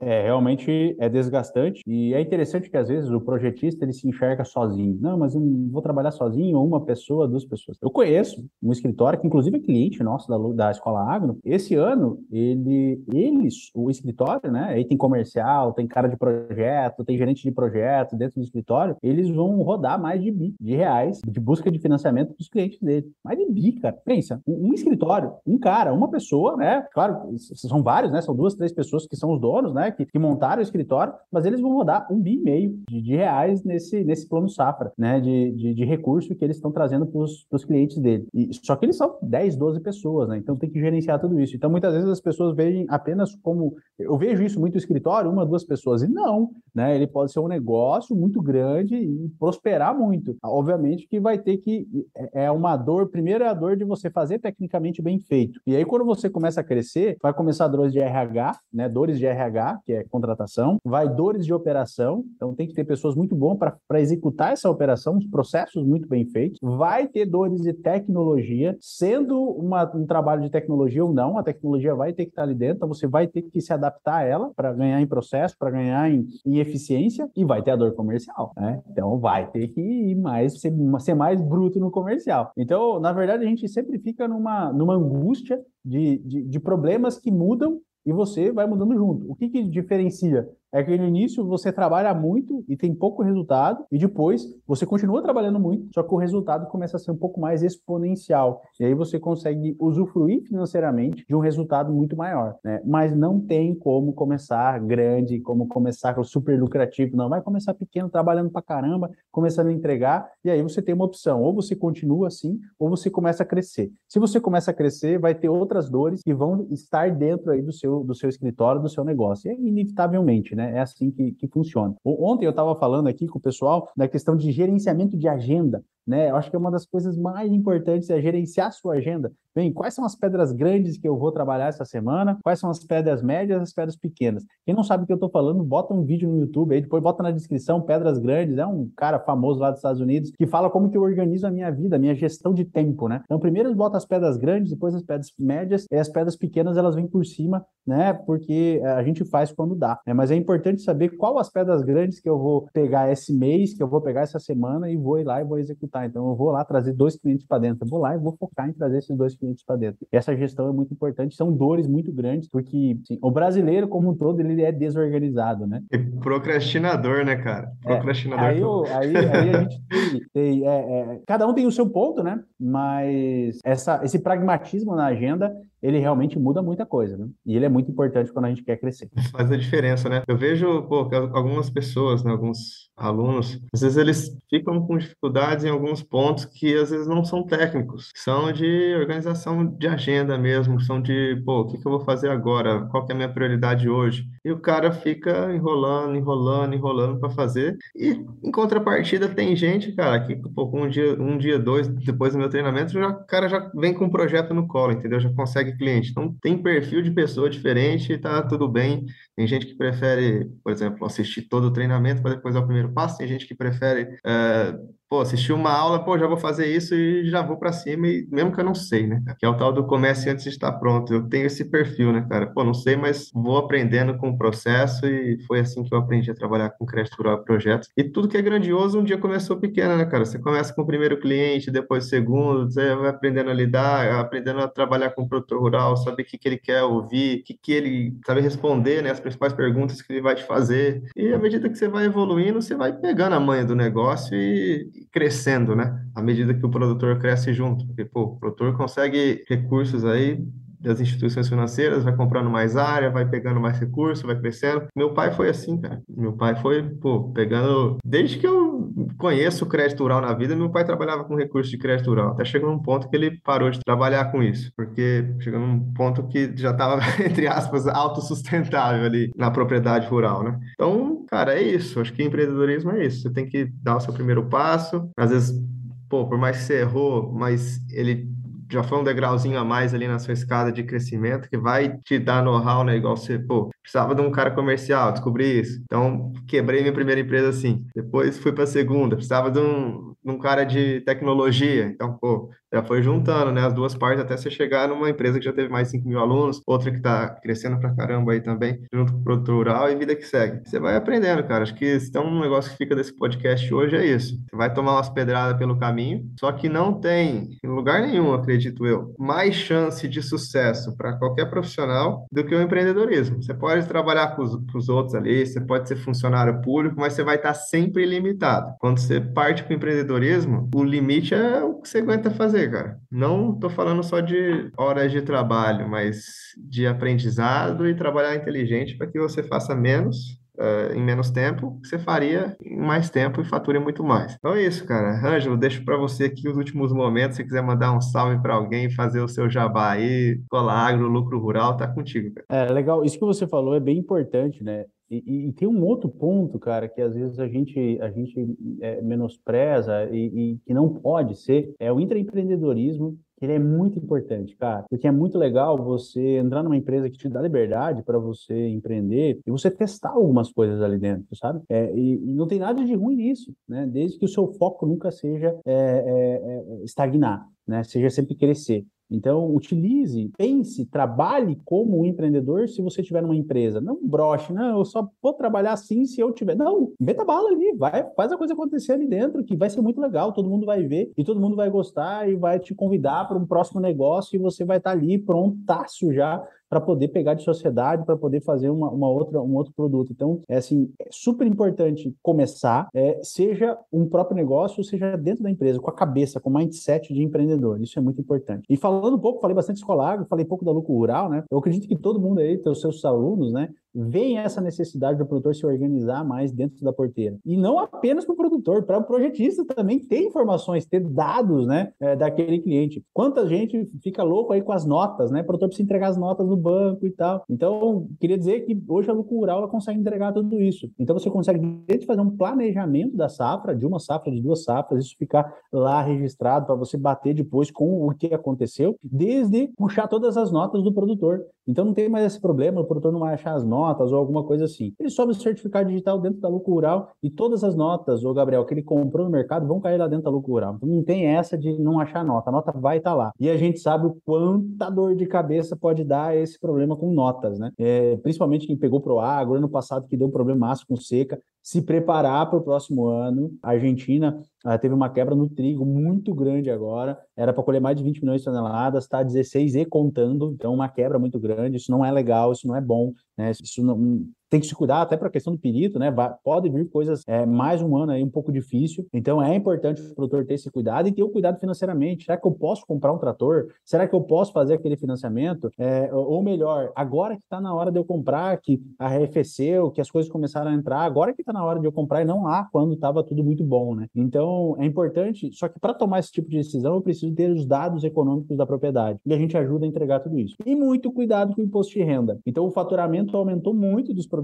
É, 0.00 0.22
realmente 0.22 0.96
é 0.98 1.08
desgastante 1.08 1.82
e 1.86 2.14
é 2.14 2.20
interessante 2.20 2.70
que 2.70 2.76
às 2.76 2.88
vezes 2.88 3.10
o 3.10 3.20
projetista 3.20 3.84
ele 3.84 3.92
se 3.92 4.08
enxerga 4.08 4.44
sozinho. 4.44 4.96
Não, 5.00 5.18
mas 5.18 5.34
eu 5.34 5.40
não 5.40 5.68
vou 5.70 5.82
trabalhar 5.82 6.12
sozinho, 6.12 6.58
ou 6.58 6.66
uma 6.66 6.80
pessoa, 6.80 7.26
duas 7.26 7.44
pessoas. 7.44 7.76
Eu 7.82 7.90
conheço 7.90 8.44
um 8.62 8.70
escritório 8.70 9.18
que 9.18 9.26
inclusive 9.26 9.56
é 9.56 9.60
cliente 9.60 10.02
nosso 10.02 10.28
da, 10.28 10.38
da 10.54 10.70
Escola 10.70 11.02
Agro. 11.02 11.38
Esse 11.44 11.74
ano, 11.74 12.20
ele, 12.30 13.02
eles, 13.12 13.70
o 13.74 13.90
escritório, 13.90 14.50
né, 14.52 14.66
aí 14.70 14.84
tem 14.84 14.96
comercial, 14.96 15.72
tem 15.72 15.86
cara 15.86 16.08
de 16.08 16.16
projeto, 16.16 17.04
tem 17.04 17.18
gerente 17.18 17.42
de 17.42 17.50
projeto 17.50 18.16
dentro 18.16 18.40
do 18.40 18.44
escritório, 18.44 18.96
eles 19.02 19.28
vão 19.28 19.60
rodar 19.62 20.00
mais 20.00 20.22
de 20.22 20.30
bi 20.30 20.54
de 20.60 20.74
reais 20.74 21.20
de 21.26 21.40
busca 21.40 21.70
de 21.70 21.78
financiamento 21.78 22.34
para 22.34 22.42
os 22.42 22.48
clientes 22.48 22.80
dele. 22.80 23.10
Mais 23.24 23.38
de 23.38 23.50
bi, 23.50 23.72
cara. 23.72 23.96
Pensa, 24.04 24.40
um, 24.46 24.68
um 24.68 24.74
escritório, 24.74 25.32
um 25.46 25.58
cara, 25.58 25.92
uma 25.92 26.08
pessoa, 26.08 26.56
né, 26.56 26.86
claro, 26.92 27.36
são 27.36 27.82
vários, 27.82 28.12
né, 28.12 28.20
são 28.20 28.34
duas, 28.34 28.54
três 28.54 28.72
pessoas 28.72 29.06
que 29.06 29.16
são 29.16 29.32
os 29.32 29.40
donos, 29.40 29.74
né, 29.74 29.87
que, 29.92 30.06
que 30.06 30.18
montaram 30.18 30.60
o 30.60 30.62
escritório, 30.62 31.12
mas 31.30 31.44
eles 31.44 31.60
vão 31.60 31.74
rodar 31.74 32.06
um 32.12 32.20
bi 32.20 32.34
e 32.34 32.42
meio 32.42 32.78
de, 32.88 33.00
de 33.00 33.16
reais 33.16 33.62
nesse, 33.64 34.04
nesse 34.04 34.28
plano 34.28 34.48
safra, 34.48 34.92
né? 34.96 35.20
De, 35.20 35.52
de, 35.52 35.74
de 35.74 35.84
recurso 35.84 36.34
que 36.34 36.44
eles 36.44 36.56
estão 36.56 36.72
trazendo 36.72 37.06
para 37.06 37.20
os 37.20 37.64
clientes 37.64 37.98
dele. 37.98 38.26
E, 38.34 38.50
só 38.62 38.76
que 38.76 38.86
eles 38.86 38.96
são 38.96 39.16
10, 39.22 39.56
12 39.56 39.80
pessoas, 39.80 40.28
né? 40.28 40.38
Então 40.38 40.56
tem 40.56 40.70
que 40.70 40.80
gerenciar 40.80 41.20
tudo 41.20 41.40
isso. 41.40 41.56
Então 41.56 41.70
muitas 41.70 41.94
vezes 41.94 42.08
as 42.08 42.20
pessoas 42.20 42.54
veem 42.54 42.86
apenas 42.88 43.34
como. 43.42 43.76
Eu 43.98 44.16
vejo 44.16 44.42
isso 44.42 44.60
muito 44.60 44.74
no 44.74 44.78
escritório, 44.78 45.30
uma, 45.30 45.46
duas 45.46 45.64
pessoas. 45.64 46.02
E 46.02 46.08
não, 46.08 46.50
né? 46.74 46.94
Ele 46.94 47.06
pode 47.06 47.32
ser 47.32 47.40
um 47.40 47.48
negócio 47.48 48.14
muito 48.14 48.40
grande 48.40 48.94
e 48.94 49.28
prosperar 49.38 49.96
muito. 49.96 50.36
Obviamente 50.42 51.06
que 51.08 51.20
vai 51.20 51.38
ter 51.38 51.58
que. 51.58 51.86
É, 52.16 52.44
é 52.44 52.50
uma 52.50 52.76
dor, 52.76 53.08
primeiro 53.08 53.44
é 53.44 53.48
a 53.48 53.54
dor 53.54 53.76
de 53.76 53.84
você 53.84 54.10
fazer 54.10 54.38
tecnicamente 54.38 55.02
bem 55.02 55.18
feito. 55.18 55.60
E 55.66 55.74
aí, 55.74 55.84
quando 55.84 56.04
você 56.04 56.28
começa 56.30 56.60
a 56.60 56.64
crescer, 56.64 57.16
vai 57.22 57.32
começar 57.32 57.68
dores 57.68 57.92
de 57.92 57.98
RH, 57.98 58.58
né? 58.72 58.88
Dores 58.88 59.18
de 59.18 59.26
RH, 59.26 59.77
Que 59.84 59.92
é 59.92 60.04
contratação, 60.04 60.78
vai 60.84 61.08
dores 61.08 61.44
de 61.44 61.52
operação, 61.52 62.24
então 62.36 62.54
tem 62.54 62.66
que 62.66 62.74
ter 62.74 62.84
pessoas 62.84 63.14
muito 63.14 63.34
boas 63.34 63.58
para 63.58 64.00
executar 64.00 64.52
essa 64.52 64.70
operação, 64.70 65.16
os 65.16 65.26
processos 65.26 65.84
muito 65.84 66.08
bem 66.08 66.24
feitos, 66.26 66.58
vai 66.62 67.06
ter 67.06 67.26
dores 67.26 67.60
de 67.60 67.72
tecnologia, 67.72 68.76
sendo 68.80 69.38
uma, 69.40 69.84
um 69.94 70.06
trabalho 70.06 70.42
de 70.42 70.50
tecnologia 70.50 71.04
ou 71.04 71.12
não, 71.12 71.38
a 71.38 71.42
tecnologia 71.42 71.94
vai 71.94 72.12
ter 72.12 72.24
que 72.24 72.30
estar 72.30 72.42
ali 72.42 72.54
dentro, 72.54 72.76
então 72.76 72.88
você 72.88 73.06
vai 73.06 73.26
ter 73.26 73.42
que 73.42 73.60
se 73.60 73.72
adaptar 73.72 74.18
a 74.18 74.24
ela 74.24 74.50
para 74.54 74.72
ganhar 74.72 75.00
em 75.00 75.06
processo, 75.06 75.56
para 75.58 75.70
ganhar 75.70 76.10
em, 76.10 76.26
em, 76.44 76.58
eficiência, 76.58 77.28
e 77.36 77.44
vai 77.44 77.62
ter 77.62 77.72
a 77.72 77.76
dor 77.76 77.92
comercial, 77.94 78.52
né? 78.56 78.82
Então 78.90 79.18
vai 79.18 79.50
ter 79.50 79.68
que 79.68 79.80
ir 79.80 80.14
mais, 80.14 80.60
ser, 80.60 80.72
ser 81.00 81.14
mais 81.14 81.40
bruto 81.40 81.78
no 81.78 81.90
comercial. 81.90 82.52
Então, 82.56 83.00
na 83.00 83.12
verdade, 83.12 83.44
a 83.44 83.48
gente 83.48 83.68
sempre 83.68 83.98
fica 83.98 84.26
numa, 84.28 84.72
numa 84.72 84.94
angústia 84.94 85.60
de, 85.84 86.18
de, 86.18 86.42
de 86.42 86.60
problemas 86.60 87.18
que 87.18 87.30
mudam 87.30 87.80
e 88.08 88.12
você 88.12 88.50
vai 88.50 88.66
mudando 88.66 88.96
junto. 88.96 89.30
O 89.30 89.36
que, 89.36 89.50
que 89.50 89.62
diferencia 89.62 90.48
é 90.72 90.82
que 90.82 90.96
no 90.96 91.06
início 91.06 91.44
você 91.46 91.72
trabalha 91.72 92.12
muito 92.14 92.64
e 92.68 92.76
tem 92.76 92.94
pouco 92.94 93.22
resultado, 93.22 93.84
e 93.90 93.98
depois 93.98 94.46
você 94.66 94.84
continua 94.84 95.22
trabalhando 95.22 95.58
muito, 95.58 95.88
só 95.94 96.02
que 96.02 96.14
o 96.14 96.18
resultado 96.18 96.66
começa 96.66 96.96
a 96.96 97.00
ser 97.00 97.10
um 97.10 97.16
pouco 97.16 97.40
mais 97.40 97.62
exponencial. 97.62 98.62
E 98.78 98.84
aí 98.84 98.94
você 98.94 99.18
consegue 99.18 99.76
usufruir 99.78 100.42
financeiramente 100.44 101.24
de 101.26 101.34
um 101.34 101.40
resultado 101.40 101.92
muito 101.92 102.16
maior. 102.16 102.56
Né? 102.62 102.80
Mas 102.84 103.14
não 103.16 103.40
tem 103.40 103.74
como 103.74 104.12
começar 104.12 104.78
grande, 104.80 105.40
como 105.40 105.66
começar 105.66 106.14
com 106.14 106.22
super 106.22 106.58
lucrativo. 106.58 107.16
Não, 107.16 107.28
vai 107.28 107.40
começar 107.40 107.74
pequeno, 107.74 108.08
trabalhando 108.08 108.50
pra 108.50 108.62
caramba, 108.62 109.10
começando 109.30 109.68
a 109.68 109.72
entregar, 109.72 110.30
e 110.44 110.50
aí 110.50 110.62
você 110.62 110.82
tem 110.82 110.94
uma 110.94 111.04
opção: 111.04 111.42
ou 111.42 111.54
você 111.54 111.74
continua 111.74 112.28
assim, 112.28 112.58
ou 112.78 112.88
você 112.88 113.10
começa 113.10 113.42
a 113.42 113.46
crescer. 113.46 113.90
Se 114.08 114.18
você 114.18 114.40
começa 114.40 114.70
a 114.70 114.74
crescer, 114.74 115.18
vai 115.18 115.34
ter 115.34 115.48
outras 115.48 115.88
dores 115.88 116.22
que 116.22 116.34
vão 116.34 116.66
estar 116.70 117.10
dentro 117.10 117.52
aí 117.52 117.62
do 117.62 117.72
seu, 117.72 118.04
do 118.04 118.14
seu 118.14 118.28
escritório, 118.28 118.82
do 118.82 118.88
seu 118.88 119.04
negócio. 119.04 119.50
E 119.50 119.68
inevitavelmente, 119.68 120.54
né? 120.58 120.76
É 120.76 120.80
assim 120.80 121.10
que, 121.10 121.32
que 121.32 121.48
funciona. 121.48 121.94
Ontem 122.04 122.44
eu 122.44 122.50
estava 122.50 122.74
falando 122.74 123.06
aqui 123.06 123.26
com 123.26 123.38
o 123.38 123.42
pessoal 123.42 123.90
da 123.96 124.08
questão 124.08 124.36
de 124.36 124.50
gerenciamento 124.50 125.16
de 125.16 125.28
agenda 125.28 125.82
né? 126.08 126.30
Eu 126.30 126.36
acho 126.36 126.48
que 126.48 126.56
é 126.56 126.58
uma 126.58 126.70
das 126.70 126.86
coisas 126.86 127.16
mais 127.16 127.52
importantes 127.52 128.08
é 128.08 128.20
gerenciar 128.20 128.68
a 128.68 128.72
sua 128.72 128.94
agenda. 128.94 129.30
Bem, 129.54 129.72
quais 129.72 129.92
são 129.92 130.04
as 130.04 130.14
pedras 130.14 130.52
grandes 130.52 130.96
que 130.96 131.08
eu 131.08 131.18
vou 131.18 131.32
trabalhar 131.32 131.66
essa 131.66 131.84
semana? 131.84 132.38
Quais 132.44 132.60
são 132.60 132.70
as 132.70 132.84
pedras 132.84 133.22
médias 133.22 133.60
as 133.60 133.72
pedras 133.72 133.96
pequenas? 133.96 134.44
Quem 134.64 134.74
não 134.74 134.84
sabe 134.84 135.02
o 135.02 135.06
que 135.06 135.12
eu 135.12 135.16
estou 135.16 135.28
falando, 135.28 135.64
bota 135.64 135.92
um 135.92 136.04
vídeo 136.04 136.28
no 136.28 136.38
YouTube 136.38 136.74
aí, 136.74 136.80
depois 136.80 137.02
bota 137.02 137.22
na 137.22 137.30
descrição 137.30 137.82
Pedras 137.82 138.18
Grandes, 138.18 138.56
é 138.56 138.64
um 138.64 138.88
cara 138.96 139.18
famoso 139.18 139.58
lá 139.58 139.70
dos 139.70 139.80
Estados 139.80 140.00
Unidos 140.00 140.30
que 140.30 140.46
fala 140.46 140.70
como 140.70 140.88
que 140.90 140.96
eu 140.96 141.02
organizo 141.02 141.46
a 141.46 141.50
minha 141.50 141.70
vida, 141.70 141.96
a 141.96 141.98
minha 141.98 142.14
gestão 142.14 142.54
de 142.54 142.64
tempo, 142.64 143.08
né? 143.08 143.20
Então, 143.24 143.38
primeiro 143.38 143.74
bota 143.74 143.96
as 143.96 144.06
pedras 144.06 144.36
grandes, 144.36 144.70
depois 144.70 144.94
as 144.94 145.02
pedras 145.02 145.32
médias, 145.38 145.86
e 145.90 145.96
as 145.96 146.08
pedras 146.08 146.36
pequenas 146.36 146.76
elas 146.76 146.94
vêm 146.94 147.06
por 147.06 147.26
cima, 147.26 147.64
né? 147.86 148.12
Porque 148.12 148.80
a 148.84 149.02
gente 149.02 149.24
faz 149.24 149.50
quando 149.50 149.74
dá. 149.74 149.98
Né? 150.06 150.14
Mas 150.14 150.30
é 150.30 150.36
importante 150.36 150.82
saber 150.82 151.10
qual 151.16 151.38
as 151.38 151.50
pedras 151.50 151.82
grandes 151.82 152.20
que 152.20 152.28
eu 152.28 152.38
vou 152.38 152.68
pegar 152.72 153.10
esse 153.10 153.32
mês, 153.32 153.74
que 153.74 153.82
eu 153.82 153.88
vou 153.88 154.00
pegar 154.00 154.22
essa 154.22 154.38
semana 154.38 154.90
e 154.90 154.96
vou 154.96 155.18
ir 155.18 155.24
lá 155.24 155.40
e 155.40 155.44
vou 155.44 155.58
executar 155.58 155.97
tá? 155.98 156.06
Então 156.06 156.28
eu 156.28 156.36
vou 156.36 156.50
lá 156.50 156.64
trazer 156.64 156.92
dois 156.92 157.16
clientes 157.16 157.46
para 157.46 157.58
dentro, 157.58 157.84
eu 157.84 157.88
vou 157.88 158.00
lá 158.00 158.14
e 158.14 158.18
vou 158.18 158.36
focar 158.38 158.68
em 158.68 158.72
trazer 158.72 158.98
esses 158.98 159.16
dois 159.16 159.34
clientes 159.34 159.64
para 159.64 159.76
dentro. 159.76 160.06
Essa 160.12 160.36
gestão 160.36 160.68
é 160.68 160.72
muito 160.72 160.92
importante, 160.92 161.34
são 161.34 161.52
dores 161.52 161.86
muito 161.86 162.12
grandes, 162.12 162.48
porque 162.48 162.98
assim, 163.02 163.18
o 163.20 163.30
brasileiro 163.30 163.88
como 163.88 164.10
um 164.10 164.14
todo 164.14 164.40
ele 164.40 164.62
é 164.62 164.70
desorganizado, 164.70 165.66
né? 165.66 165.82
E 165.90 165.98
procrastinador, 165.98 167.24
né, 167.24 167.36
cara? 167.36 167.72
É, 167.84 167.94
procrastinador. 167.94 168.44
É, 168.44 168.48
aí, 168.48 168.60
eu, 168.60 168.84
aí, 168.86 169.16
aí, 169.16 169.54
a 169.54 169.60
gente 169.62 169.80
tem, 170.32 170.60
tem 170.60 170.68
é, 170.68 171.00
é, 171.00 171.20
cada 171.26 171.46
um 171.46 171.54
tem 171.54 171.66
o 171.66 171.72
seu 171.72 171.88
ponto, 171.88 172.22
né? 172.22 172.40
Mas 172.58 173.58
essa, 173.64 174.00
esse 174.04 174.18
pragmatismo 174.18 174.94
na 174.94 175.06
agenda 175.06 175.54
ele 175.82 175.98
realmente 175.98 176.38
muda 176.38 176.62
muita 176.62 176.84
coisa, 176.84 177.16
né? 177.16 177.28
E 177.46 177.56
ele 177.56 177.64
é 177.64 177.68
muito 177.68 177.90
importante 177.90 178.32
quando 178.32 178.46
a 178.46 178.48
gente 178.48 178.62
quer 178.62 178.76
crescer. 178.76 179.08
Faz 179.30 179.50
a 179.50 179.56
diferença, 179.56 180.08
né? 180.08 180.22
Eu 180.26 180.36
vejo, 180.36 180.82
pô, 180.82 181.08
algumas 181.32 181.70
pessoas, 181.70 182.24
né, 182.24 182.30
alguns 182.30 182.88
alunos, 182.96 183.60
às 183.72 183.80
vezes 183.80 183.96
eles 183.96 184.36
ficam 184.50 184.84
com 184.84 184.98
dificuldades 184.98 185.64
em 185.64 185.70
alguns 185.70 186.02
pontos 186.02 186.44
que 186.44 186.74
às 186.76 186.90
vezes 186.90 187.06
não 187.06 187.24
são 187.24 187.44
técnicos, 187.44 188.10
são 188.14 188.52
de 188.52 188.94
organização 188.98 189.64
de 189.64 189.86
agenda 189.86 190.36
mesmo, 190.36 190.80
são 190.80 191.00
de, 191.00 191.40
pô, 191.44 191.60
o 191.60 191.66
que 191.66 191.78
que 191.78 191.86
eu 191.86 191.92
vou 191.92 192.00
fazer 192.00 192.28
agora? 192.28 192.86
Qual 192.86 193.06
é 193.08 193.12
a 193.12 193.16
minha 193.16 193.32
prioridade 193.32 193.88
hoje? 193.88 194.26
E 194.44 194.50
o 194.50 194.58
cara 194.58 194.90
fica 194.90 195.54
enrolando, 195.54 196.16
enrolando, 196.16 196.74
enrolando 196.74 197.20
para 197.20 197.30
fazer. 197.30 197.76
E 197.94 198.20
em 198.42 198.50
contrapartida 198.50 199.28
tem 199.28 199.54
gente, 199.54 199.92
cara, 199.92 200.20
que 200.20 200.34
pô, 200.36 200.68
um 200.74 200.88
dia, 200.88 201.14
um 201.20 201.38
dia, 201.38 201.58
dois 201.58 201.86
depois 201.88 202.32
do 202.32 202.38
meu 202.38 202.48
treinamento, 202.48 202.98
o 202.98 203.26
cara 203.26 203.48
já 203.48 203.70
vem 203.74 203.94
com 203.94 204.06
um 204.06 204.10
projeto 204.10 204.52
no 204.52 204.66
colo, 204.66 204.92
entendeu? 204.92 205.20
Já 205.20 205.32
consegue 205.32 205.67
cliente. 205.76 206.10
Então, 206.10 206.34
tem 206.40 206.62
perfil 206.62 207.02
de 207.02 207.10
pessoa 207.10 207.50
diferente 207.50 208.12
e 208.12 208.18
tá 208.18 208.42
tudo 208.42 208.68
bem. 208.68 209.04
Tem 209.36 209.46
gente 209.46 209.66
que 209.66 209.76
prefere, 209.76 210.50
por 210.62 210.72
exemplo, 210.72 211.04
assistir 211.06 211.42
todo 211.42 211.66
o 211.68 211.72
treinamento 211.72 212.22
para 212.22 212.34
depois 212.34 212.54
dar 212.54 212.60
o 212.60 212.66
primeiro 212.66 212.92
passo. 212.92 213.18
Tem 213.18 213.28
gente 213.28 213.46
que 213.46 213.54
prefere 213.54 214.18
é, 214.24 214.74
pô, 215.08 215.20
assisti 215.20 215.52
uma 215.52 215.72
aula, 215.72 216.04
pô, 216.04 216.18
já 216.18 216.26
vou 216.26 216.36
fazer 216.36 216.66
isso 216.66 216.94
e 216.94 217.28
já 217.30 217.42
vou 217.42 217.56
para 217.56 217.72
cima, 217.72 218.06
e 218.06 218.26
mesmo 218.30 218.52
que 218.52 218.60
eu 218.60 218.64
não 218.64 218.74
sei, 218.74 219.06
né? 219.06 219.22
Que 219.38 219.46
é 219.46 219.48
o 219.48 219.56
tal 219.56 219.72
do 219.72 219.86
comece 219.86 220.28
antes 220.28 220.44
de 220.44 220.50
estar 220.50 220.72
pronto. 220.72 221.12
Eu 221.12 221.28
tenho 221.28 221.46
esse 221.46 221.64
perfil, 221.64 222.12
né, 222.12 222.26
cara? 222.28 222.46
Pô, 222.46 222.62
não 222.62 222.74
sei, 222.74 222.96
mas 222.96 223.30
vou 223.32 223.56
aprendendo 223.56 224.16
com 224.18 224.30
o 224.30 224.38
processo 224.38 225.06
e 225.06 225.42
foi 225.46 225.60
assim 225.60 225.82
que 225.82 225.94
eu 225.94 225.98
aprendi 225.98 226.30
a 226.30 226.34
trabalhar 226.34 226.70
com 226.70 226.84
crédito 226.84 227.16
rural 227.16 227.42
projetos. 227.44 227.88
E 227.96 228.04
tudo 228.04 228.28
que 228.28 228.36
é 228.36 228.42
grandioso 228.42 228.98
um 229.00 229.04
dia 229.04 229.16
começou 229.18 229.56
pequeno, 229.58 229.96
né, 229.96 230.04
cara? 230.04 230.24
Você 230.24 230.38
começa 230.38 230.74
com 230.74 230.82
o 230.82 230.86
primeiro 230.86 231.18
cliente, 231.18 231.70
depois 231.70 232.06
o 232.06 232.08
segundo, 232.08 232.70
você 232.70 232.94
vai 232.94 233.08
aprendendo 233.10 233.50
a 233.50 233.54
lidar, 233.54 234.20
aprendendo 234.20 234.60
a 234.60 234.68
trabalhar 234.68 235.10
com 235.10 235.22
o 235.22 235.28
produtor 235.28 235.60
rural, 235.60 235.96
saber 235.96 236.22
o 236.22 236.26
que, 236.26 236.36
que 236.38 236.48
ele 236.48 236.58
quer 236.58 236.82
ouvir, 236.82 237.40
o 237.40 237.44
que, 237.44 237.54
que 237.54 237.72
ele 237.72 238.16
sabe 238.26 238.40
responder, 238.40 239.02
né? 239.02 239.10
As 239.10 239.20
principais 239.20 239.52
perguntas 239.52 240.02
que 240.02 240.12
ele 240.12 240.22
vai 240.22 240.34
te 240.34 240.44
fazer. 240.44 241.02
E 241.16 241.32
à 241.32 241.38
medida 241.38 241.68
que 241.68 241.76
você 241.76 241.88
vai 241.88 242.04
evoluindo, 242.04 242.60
você 242.60 242.74
vai 242.74 242.92
pegando 242.92 243.34
a 243.34 243.40
manha 243.40 243.64
do 243.64 243.74
negócio 243.74 244.36
e, 244.36 244.88
crescendo, 245.10 245.74
né? 245.74 246.04
À 246.14 246.22
medida 246.22 246.54
que 246.54 246.64
o 246.64 246.70
produtor 246.70 247.18
cresce 247.18 247.52
junto. 247.52 247.86
Porque, 247.86 248.04
pô, 248.04 248.22
o 248.22 248.36
produtor 248.38 248.76
consegue 248.76 249.44
recursos 249.48 250.04
aí 250.04 250.44
das 250.80 251.00
instituições 251.00 251.48
financeiras, 251.48 252.04
vai 252.04 252.14
comprando 252.14 252.48
mais 252.48 252.76
área, 252.76 253.10
vai 253.10 253.28
pegando 253.28 253.60
mais 253.60 253.78
recursos, 253.78 254.24
vai 254.24 254.38
crescendo. 254.38 254.86
Meu 254.96 255.12
pai 255.12 255.32
foi 255.32 255.48
assim, 255.48 255.80
cara. 255.80 256.00
Meu 256.08 256.34
pai 256.34 256.54
foi, 256.56 256.82
pô, 256.82 257.30
pegando. 257.32 257.96
Desde 258.04 258.38
que 258.38 258.46
eu 258.46 258.77
conheço 259.18 259.64
o 259.64 259.68
crédito 259.68 260.02
rural 260.02 260.20
na 260.20 260.32
vida, 260.32 260.56
meu 260.56 260.70
pai 260.70 260.84
trabalhava 260.84 261.24
com 261.24 261.34
recurso 261.34 261.70
de 261.70 261.78
crédito 261.78 262.08
rural. 262.08 262.32
Até 262.32 262.44
chegou 262.44 262.70
num 262.70 262.78
ponto 262.78 263.08
que 263.08 263.16
ele 263.16 263.38
parou 263.40 263.70
de 263.70 263.80
trabalhar 263.80 264.30
com 264.32 264.42
isso, 264.42 264.72
porque 264.76 265.24
chegou 265.40 265.60
num 265.60 265.92
ponto 265.92 266.26
que 266.28 266.52
já 266.56 266.70
estava, 266.70 267.00
entre 267.24 267.46
aspas, 267.46 267.86
autossustentável 267.86 269.04
ali 269.04 269.30
na 269.36 269.50
propriedade 269.50 270.06
rural, 270.08 270.42
né? 270.42 270.58
Então, 270.74 271.24
cara, 271.28 271.54
é 271.54 271.62
isso. 271.62 272.00
Acho 272.00 272.12
que 272.12 272.22
empreendedorismo 272.22 272.90
é 272.92 273.06
isso. 273.06 273.22
Você 273.22 273.30
tem 273.30 273.46
que 273.46 273.66
dar 273.82 273.96
o 273.96 274.00
seu 274.00 274.12
primeiro 274.12 274.46
passo. 274.46 275.10
Às 275.16 275.30
vezes, 275.30 275.60
pô, 276.08 276.26
por 276.26 276.38
mais 276.38 276.58
que 276.58 276.62
você 276.64 276.80
errou, 276.80 277.32
mas 277.32 277.80
ele 277.90 278.28
já 278.70 278.82
foi 278.82 278.98
um 278.98 279.04
degrauzinho 279.04 279.58
a 279.58 279.64
mais 279.64 279.94
ali 279.94 280.06
na 280.06 280.18
sua 280.18 280.34
escada 280.34 280.70
de 280.70 280.82
crescimento 280.82 281.48
que 281.48 281.56
vai 281.56 281.96
te 282.04 282.18
dar 282.18 282.42
know-how, 282.42 282.84
né? 282.84 282.96
Igual 282.96 283.16
você, 283.16 283.38
pô, 283.38 283.70
precisava 283.82 284.14
de 284.14 284.20
um 284.20 284.30
cara 284.30 284.50
comercial, 284.50 285.12
descobri 285.12 285.60
isso. 285.60 285.80
Então, 285.84 286.32
quebrei 286.46 286.80
minha 286.80 286.92
primeira 286.92 287.20
empresa 287.20 287.48
assim. 287.48 287.84
Depois 287.94 288.38
fui 288.38 288.52
para 288.52 288.64
a 288.64 288.66
segunda, 288.66 289.16
precisava 289.16 289.50
de 289.50 289.58
um, 289.58 290.14
de 290.22 290.30
um 290.30 290.38
cara 290.38 290.64
de 290.64 291.00
tecnologia. 291.02 291.86
Então, 291.86 292.16
pô, 292.18 292.50
já 292.72 292.82
foi 292.82 293.02
juntando, 293.02 293.50
né, 293.52 293.62
as 293.62 293.72
duas 293.72 293.94
partes 293.94 294.22
até 294.22 294.36
você 294.36 294.50
chegar 294.50 294.88
numa 294.88 295.08
empresa 295.08 295.38
que 295.38 295.44
já 295.44 295.52
teve 295.52 295.68
mais 295.68 295.88
de 295.88 295.92
5 295.92 296.08
mil 296.08 296.18
alunos, 296.18 296.60
outra 296.66 296.90
que 296.90 296.98
está 296.98 297.28
crescendo 297.28 297.78
pra 297.78 297.94
caramba 297.94 298.32
aí 298.32 298.40
também, 298.40 298.82
junto 298.92 299.12
com 299.12 299.20
o 299.20 299.24
produtor 299.24 299.56
rural 299.56 299.90
e 299.90 299.96
vida 299.96 300.14
que 300.14 300.24
segue. 300.24 300.60
Você 300.64 300.78
vai 300.78 300.96
aprendendo, 300.96 301.42
cara. 301.44 301.62
Acho 301.62 301.74
que 301.74 301.98
se 301.98 302.12
tem 302.12 302.20
um 302.20 302.40
negócio 302.40 302.70
que 302.70 302.76
fica 302.76 302.94
desse 302.94 303.14
podcast 303.14 303.72
hoje 303.72 303.96
é 303.96 304.06
isso. 304.06 304.38
Você 304.48 304.56
vai 304.56 304.72
tomar 304.72 304.92
umas 304.92 305.08
pedradas 305.08 305.56
pelo 305.56 305.78
caminho, 305.78 306.30
só 306.38 306.52
que 306.52 306.68
não 306.68 306.92
tem, 307.00 307.56
em 307.64 307.68
lugar 307.68 308.02
nenhum, 308.02 308.32
acredito 308.32 308.86
eu, 308.86 309.14
mais 309.18 309.54
chance 309.54 310.06
de 310.06 310.22
sucesso 310.22 310.96
para 310.96 311.14
qualquer 311.14 311.48
profissional 311.48 312.26
do 312.30 312.44
que 312.44 312.54
o 312.54 312.62
empreendedorismo. 312.62 313.42
Você 313.42 313.54
pode 313.54 313.86
trabalhar 313.86 314.36
com 314.36 314.42
os, 314.42 314.54
com 314.70 314.78
os 314.78 314.88
outros 314.88 315.14
ali, 315.14 315.46
você 315.46 315.60
pode 315.60 315.88
ser 315.88 315.96
funcionário 315.96 316.60
público, 316.60 316.96
mas 316.98 317.14
você 317.14 317.22
vai 317.22 317.36
estar 317.36 317.54
sempre 317.54 318.04
limitado. 318.04 318.74
Quando 318.78 318.98
você 318.98 319.20
parte 319.20 319.62
para 319.62 319.72
o 319.72 319.76
empreendedorismo, 319.76 320.68
o 320.74 320.84
limite 320.84 321.34
é 321.34 321.62
o 321.62 321.74
que 321.80 321.88
você 321.88 321.98
aguenta 321.98 322.30
fazer 322.30 322.57
fazer, 322.58 322.70
cara. 322.70 323.00
Não 323.10 323.52
estou 323.52 323.70
falando 323.70 324.02
só 324.02 324.20
de 324.20 324.70
horas 324.76 325.12
de 325.12 325.22
trabalho, 325.22 325.88
mas 325.88 326.24
de 326.56 326.86
aprendizado 326.86 327.88
e 327.88 327.94
trabalhar 327.94 328.34
inteligente 328.34 328.96
para 328.96 329.06
que 329.06 329.18
você 329.18 329.42
faça 329.42 329.74
menos 329.74 330.38
Uh, 330.58 330.92
em 330.92 331.00
menos 331.00 331.30
tempo, 331.30 331.78
você 331.84 332.00
faria 332.00 332.56
em 332.60 332.76
mais 332.76 333.08
tempo 333.08 333.40
e 333.40 333.44
fature 333.44 333.78
muito 333.78 334.02
mais. 334.02 334.34
Então 334.34 334.54
é 334.54 334.62
isso, 334.64 334.84
cara. 334.84 335.24
Ângelo, 335.24 335.56
deixo 335.56 335.84
para 335.84 335.96
você 335.96 336.24
aqui 336.24 336.48
os 336.48 336.56
últimos 336.56 336.92
momentos. 336.92 337.36
Se 337.36 337.44
quiser 337.44 337.62
mandar 337.62 337.96
um 337.96 338.00
salve 338.00 338.42
para 338.42 338.54
alguém, 338.54 338.90
fazer 338.90 339.20
o 339.20 339.28
seu 339.28 339.48
jabá 339.48 339.92
aí, 339.92 340.42
cola 340.50 340.72
agro, 340.72 341.06
lucro 341.06 341.38
rural, 341.38 341.76
tá 341.76 341.86
contigo, 341.86 342.34
cara. 342.34 342.66
É 342.66 342.72
legal. 342.72 343.04
Isso 343.04 343.16
que 343.16 343.24
você 343.24 343.46
falou 343.46 343.76
é 343.76 343.78
bem 343.78 343.98
importante, 343.98 344.64
né? 344.64 344.86
E, 345.10 345.48
e, 345.48 345.52
tem 345.52 345.66
um 345.66 345.84
outro 345.84 346.08
ponto, 346.08 346.58
cara, 346.58 346.88
que 346.88 347.00
às 347.00 347.14
vezes 347.14 347.38
a 347.38 347.48
gente, 347.48 347.98
a 348.00 348.10
gente 348.10 348.56
é, 348.80 349.00
menospreza 349.00 350.08
e, 350.10 350.26
e, 350.26 350.58
que 350.66 350.74
não 350.74 350.88
pode 350.88 351.34
ser, 351.36 351.74
é 351.78 351.92
o 351.92 352.00
intraempreendedorismo 352.00 353.18
ele 353.40 353.52
é 353.52 353.58
muito 353.58 353.98
importante, 353.98 354.56
cara, 354.56 354.84
porque 354.90 355.06
é 355.06 355.12
muito 355.12 355.38
legal 355.38 355.78
você 355.82 356.38
entrar 356.38 356.62
numa 356.62 356.76
empresa 356.76 357.08
que 357.08 357.16
te 357.16 357.28
dá 357.28 357.40
liberdade 357.40 358.02
para 358.02 358.18
você 358.18 358.68
empreender 358.68 359.40
e 359.46 359.50
você 359.50 359.70
testar 359.70 360.10
algumas 360.10 360.52
coisas 360.52 360.82
ali 360.82 360.98
dentro, 360.98 361.36
sabe? 361.36 361.62
É, 361.68 361.94
e, 361.94 362.14
e, 362.14 362.34
não 362.34 362.48
tem 362.48 362.58
nada 362.58 362.84
de 362.84 362.94
ruim 362.94 363.16
nisso, 363.16 363.54
né? 363.68 363.86
Desde 363.86 364.18
que 364.18 364.24
o 364.24 364.28
seu 364.28 364.48
foco 364.54 364.86
nunca 364.86 365.10
seja 365.10 365.56
é, 365.64 365.72
é, 365.72 366.80
é 366.80 366.84
estagnar, 366.84 367.46
né? 367.66 367.84
Seja 367.84 368.10
sempre 368.10 368.34
crescer. 368.34 368.84
Então, 369.10 369.54
utilize, 369.54 370.30
pense, 370.36 370.84
trabalhe 370.86 371.58
como 371.64 372.00
um 372.00 372.04
empreendedor 372.04 372.68
se 372.68 372.82
você 372.82 373.02
tiver 373.02 373.22
numa 373.22 373.36
empresa. 373.36 373.80
Não 373.80 373.98
broche, 374.02 374.52
não, 374.52 374.78
eu 374.78 374.84
só 374.84 375.08
vou 375.22 375.32
trabalhar 375.32 375.72
assim 375.72 376.04
se 376.04 376.20
eu 376.20 376.32
tiver. 376.32 376.54
Não, 376.54 376.92
meta 377.00 377.24
bala 377.24 377.50
ali, 377.50 377.74
vai, 377.76 378.04
faz 378.14 378.32
a 378.32 378.36
coisa 378.36 378.52
acontecer 378.52 378.92
ali 378.92 379.06
dentro, 379.06 379.44
que 379.44 379.56
vai 379.56 379.70
ser 379.70 379.80
muito 379.80 380.00
legal, 380.00 380.32
todo 380.32 380.48
mundo 380.48 380.66
vai 380.66 380.84
ver 380.86 381.10
e 381.16 381.24
todo 381.24 381.40
mundo 381.40 381.56
vai 381.56 381.70
gostar 381.70 382.28
e 382.28 382.36
vai 382.36 382.58
te 382.58 382.74
convidar 382.74 383.26
para 383.26 383.38
um 383.38 383.46
próximo 383.46 383.80
negócio 383.80 384.36
e 384.36 384.38
você 384.38 384.64
vai 384.64 384.76
estar 384.78 384.90
tá 384.90 384.96
ali 384.96 385.18
prontaço 385.18 386.12
já 386.12 386.46
para 386.68 386.80
poder 386.80 387.08
pegar 387.08 387.34
de 387.34 387.42
sociedade, 387.42 388.04
para 388.04 388.16
poder 388.16 388.40
fazer 388.40 388.70
uma, 388.70 388.90
uma, 388.90 389.08
outra, 389.08 389.40
um 389.40 389.54
outro 389.54 389.72
produto. 389.74 390.12
Então, 390.12 390.42
é 390.48 390.56
assim, 390.56 390.92
é 391.00 391.08
super 391.10 391.46
importante 391.46 392.14
começar, 392.22 392.88
é, 392.94 393.20
seja 393.22 393.78
um 393.92 394.06
próprio 394.08 394.36
negócio, 394.36 394.84
seja 394.84 395.16
dentro 395.16 395.42
da 395.42 395.50
empresa, 395.50 395.80
com 395.80 395.90
a 395.90 395.94
cabeça, 395.94 396.40
com 396.40 396.50
o 396.50 396.54
mindset 396.54 397.12
de 397.12 397.22
empreendedor. 397.22 397.80
Isso 397.80 397.98
é 397.98 398.02
muito 398.02 398.20
importante. 398.20 398.64
E 398.68 398.76
falando 398.76 399.16
um 399.16 399.20
pouco, 399.20 399.40
falei 399.40 399.54
bastante 399.54 399.78
escolar, 399.78 400.24
falei 400.28 400.44
pouco 400.44 400.64
da 400.64 400.70
lucro 400.70 400.94
rural, 400.94 401.28
né? 401.28 401.44
Eu 401.50 401.58
acredito 401.58 401.88
que 401.88 401.96
todo 401.96 402.20
mundo 402.20 402.40
aí, 402.40 402.60
os 402.64 402.80
seus 402.80 403.04
alunos, 403.04 403.52
né, 403.52 403.70
vem 403.98 404.38
essa 404.38 404.60
necessidade 404.60 405.18
do 405.18 405.26
produtor 405.26 405.54
se 405.54 405.66
organizar 405.66 406.24
mais 406.24 406.52
dentro 406.52 406.82
da 406.84 406.92
porteira. 406.92 407.36
E 407.44 407.56
não 407.56 407.78
apenas 407.78 408.24
para 408.24 408.32
o 408.32 408.36
produtor, 408.36 408.84
para 408.84 408.98
o 408.98 409.04
projetista 409.04 409.64
também 409.64 409.98
ter 409.98 410.22
informações, 410.22 410.86
ter 410.86 411.00
dados 411.00 411.66
né, 411.66 411.92
é, 411.98 412.14
daquele 412.14 412.60
cliente. 412.60 413.02
Quanta 413.12 413.46
gente 413.46 413.90
fica 414.02 414.22
louco 414.22 414.52
aí 414.52 414.62
com 414.62 414.72
as 414.72 414.84
notas, 414.84 415.30
né? 415.30 415.40
O 415.40 415.44
produtor 415.44 415.68
precisa 415.68 415.84
entregar 415.84 416.08
as 416.08 416.16
notas 416.16 416.46
no 416.46 416.56
banco 416.56 417.06
e 417.06 417.10
tal. 417.10 417.42
Então, 417.48 418.06
queria 418.20 418.38
dizer 418.38 418.60
que 418.60 418.80
hoje 418.88 419.10
a 419.10 419.12
Lucro 419.12 419.36
Rural 419.36 419.58
ela 419.58 419.68
consegue 419.68 419.98
entregar 419.98 420.32
tudo 420.32 420.60
isso. 420.60 420.88
Então, 420.98 421.18
você 421.18 421.30
consegue 421.30 421.58
desde 421.86 422.06
fazer 422.06 422.20
um 422.20 422.36
planejamento 422.36 423.16
da 423.16 423.28
safra, 423.28 423.74
de 423.74 423.86
uma 423.86 423.98
safra, 423.98 424.30
de 424.30 424.40
duas 424.40 424.62
safras, 424.62 425.04
isso 425.04 425.16
ficar 425.18 425.52
lá 425.72 426.02
registrado 426.02 426.66
para 426.66 426.74
você 426.74 426.96
bater 426.96 427.34
depois 427.34 427.70
com 427.70 428.06
o 428.06 428.14
que 428.14 428.32
aconteceu, 428.32 428.96
desde 429.02 429.68
puxar 429.76 430.06
todas 430.06 430.36
as 430.36 430.52
notas 430.52 430.82
do 430.82 430.92
produtor. 430.92 431.44
Então, 431.66 431.84
não 431.84 431.94
tem 431.94 432.08
mais 432.08 432.24
esse 432.24 432.40
problema, 432.40 432.80
o 432.80 432.84
produtor 432.84 433.12
não 433.12 433.20
vai 433.20 433.34
achar 433.34 433.54
as 433.54 433.64
notas 433.64 433.87
notas 433.88 434.12
ou 434.12 434.18
alguma 434.18 434.44
coisa 434.44 434.64
assim. 434.64 434.92
Ele 434.98 435.10
sobe 435.10 435.32
o 435.32 435.34
certificado 435.34 435.88
digital 435.88 436.20
dentro 436.20 436.40
da 436.40 436.48
lucro 436.48 436.72
rural 436.72 437.10
e 437.22 437.30
todas 437.30 437.64
as 437.64 437.74
notas, 437.74 438.24
o 438.24 438.32
Gabriel, 438.34 438.64
que 438.64 438.74
ele 438.74 438.82
comprou 438.82 439.24
no 439.24 439.32
mercado 439.32 439.66
vão 439.66 439.80
cair 439.80 439.98
lá 439.98 440.06
dentro 440.06 440.24
da 440.24 440.30
lucro 440.30 440.52
rural. 440.52 440.74
Então 440.76 440.88
não 440.88 441.02
tem 441.02 441.26
essa 441.26 441.56
de 441.56 441.78
não 441.78 442.00
achar 442.00 442.24
nota. 442.24 442.50
A 442.50 442.52
nota 442.52 442.72
vai 442.72 442.98
estar 442.98 443.10
tá 443.10 443.16
lá. 443.16 443.32
E 443.38 443.48
a 443.48 443.56
gente 443.56 443.78
sabe 443.80 444.06
o 444.06 444.16
quanta 444.24 444.90
dor 444.90 445.14
de 445.14 445.26
cabeça 445.26 445.76
pode 445.76 446.04
dar 446.04 446.36
esse 446.36 446.58
problema 446.58 446.96
com 446.96 447.12
notas, 447.12 447.58
né? 447.58 447.70
É, 447.78 448.16
principalmente 448.18 448.66
quem 448.66 448.76
pegou 448.76 449.00
pro 449.00 449.18
agro, 449.18 449.54
ano 449.54 449.68
passado 449.68 450.06
que 450.06 450.16
deu 450.16 450.28
um 450.28 450.30
problema 450.30 450.68
com 450.86 450.96
seca, 450.96 451.40
se 451.62 451.82
preparar 451.82 452.48
para 452.48 452.58
o 452.58 452.62
próximo 452.62 453.06
ano. 453.06 453.50
A 453.62 453.70
Argentina 453.70 454.40
uh, 454.64 454.78
teve 454.78 454.94
uma 454.94 455.10
quebra 455.10 455.34
no 455.34 455.48
trigo 455.48 455.84
muito 455.84 456.34
grande 456.34 456.70
agora, 456.70 457.18
era 457.36 457.52
para 457.52 457.62
colher 457.62 457.80
mais 457.80 457.96
de 457.96 458.02
20 458.02 458.20
milhões 458.20 458.40
de 458.40 458.44
toneladas, 458.46 459.04
está 459.04 459.22
16 459.22 459.74
e 459.74 459.84
contando, 459.84 460.52
então 460.52 460.74
uma 460.74 460.88
quebra 460.88 461.18
muito 461.18 461.38
grande. 461.38 461.76
Isso 461.76 461.90
não 461.90 462.04
é 462.04 462.10
legal, 462.10 462.52
isso 462.52 462.66
não 462.66 462.76
é 462.76 462.80
bom, 462.80 463.12
né? 463.36 463.50
Isso 463.50 463.82
não, 463.82 464.26
tem 464.50 464.60
que 464.60 464.66
se 464.66 464.74
cuidar 464.74 465.02
até 465.02 465.16
para 465.16 465.28
a 465.28 465.30
questão 465.30 465.52
do 465.52 465.58
perito, 465.58 465.98
né? 465.98 466.10
Vai, 466.10 466.32
pode 466.42 466.68
vir 466.68 466.88
coisas 466.88 467.22
é, 467.26 467.44
mais 467.44 467.82
um 467.82 467.96
ano 467.96 468.12
aí 468.12 468.22
um 468.22 468.30
pouco 468.30 468.50
difícil. 468.50 469.06
Então 469.12 469.42
é 469.42 469.54
importante 469.54 470.00
o 470.00 470.14
produtor 470.14 470.44
ter 470.46 470.54
esse 470.54 470.70
cuidado 470.70 471.08
e 471.08 471.12
ter 471.12 471.22
o 471.22 471.28
cuidado 471.28 471.58
financeiramente. 471.58 472.24
Será 472.24 472.38
que 472.38 472.46
eu 472.46 472.52
posso 472.52 472.86
comprar 472.86 473.12
um 473.12 473.18
trator? 473.18 473.68
Será 473.84 474.08
que 474.08 474.14
eu 474.14 474.22
posso 474.22 474.52
fazer 474.52 474.74
aquele 474.74 474.96
financiamento? 474.96 475.70
É, 475.78 476.10
ou 476.12 476.42
melhor, 476.42 476.92
agora 476.96 477.36
que 477.36 477.42
está 477.42 477.60
na 477.60 477.74
hora 477.74 477.90
de 477.90 477.98
eu 477.98 478.04
comprar, 478.04 478.58
que 478.60 478.80
arrefeceu, 478.98 479.90
que 479.90 480.00
as 480.00 480.10
coisas 480.10 480.30
começaram 480.30 480.70
a 480.70 480.74
entrar, 480.74 481.00
agora 481.00 481.34
que 481.34 481.42
está 481.42 481.52
na 481.52 481.64
hora 481.64 481.78
de 481.78 481.86
eu 481.86 481.92
comprar 481.92 482.22
e 482.22 482.24
não 482.24 482.44
lá 482.44 482.68
quando 482.72 482.94
estava 482.94 483.22
tudo 483.22 483.44
muito 483.44 483.64
bom, 483.64 483.94
né? 483.94 484.06
Então 484.14 484.76
é 484.78 484.86
importante. 484.86 485.50
Só 485.52 485.68
que 485.68 485.78
para 485.78 485.92
tomar 485.92 486.20
esse 486.20 486.32
tipo 486.32 486.48
de 486.48 486.56
decisão 486.56 486.94
eu 486.94 487.02
preciso 487.02 487.34
ter 487.34 487.50
os 487.50 487.66
dados 487.66 488.02
econômicos 488.02 488.56
da 488.56 488.66
propriedade 488.66 489.18
e 489.26 489.34
a 489.34 489.38
gente 489.38 489.56
ajuda 489.56 489.84
a 489.84 489.88
entregar 489.88 490.20
tudo 490.20 490.38
isso. 490.38 490.56
E 490.64 490.74
muito 490.74 491.12
cuidado 491.12 491.54
com 491.54 491.60
o 491.60 491.64
imposto 491.64 491.92
de 491.92 492.02
renda. 492.02 492.38
Então 492.46 492.64
o 492.64 492.70
faturamento 492.70 493.36
aumentou 493.36 493.74
muito 493.74 494.14
dos 494.14 494.26
produtores 494.26 494.37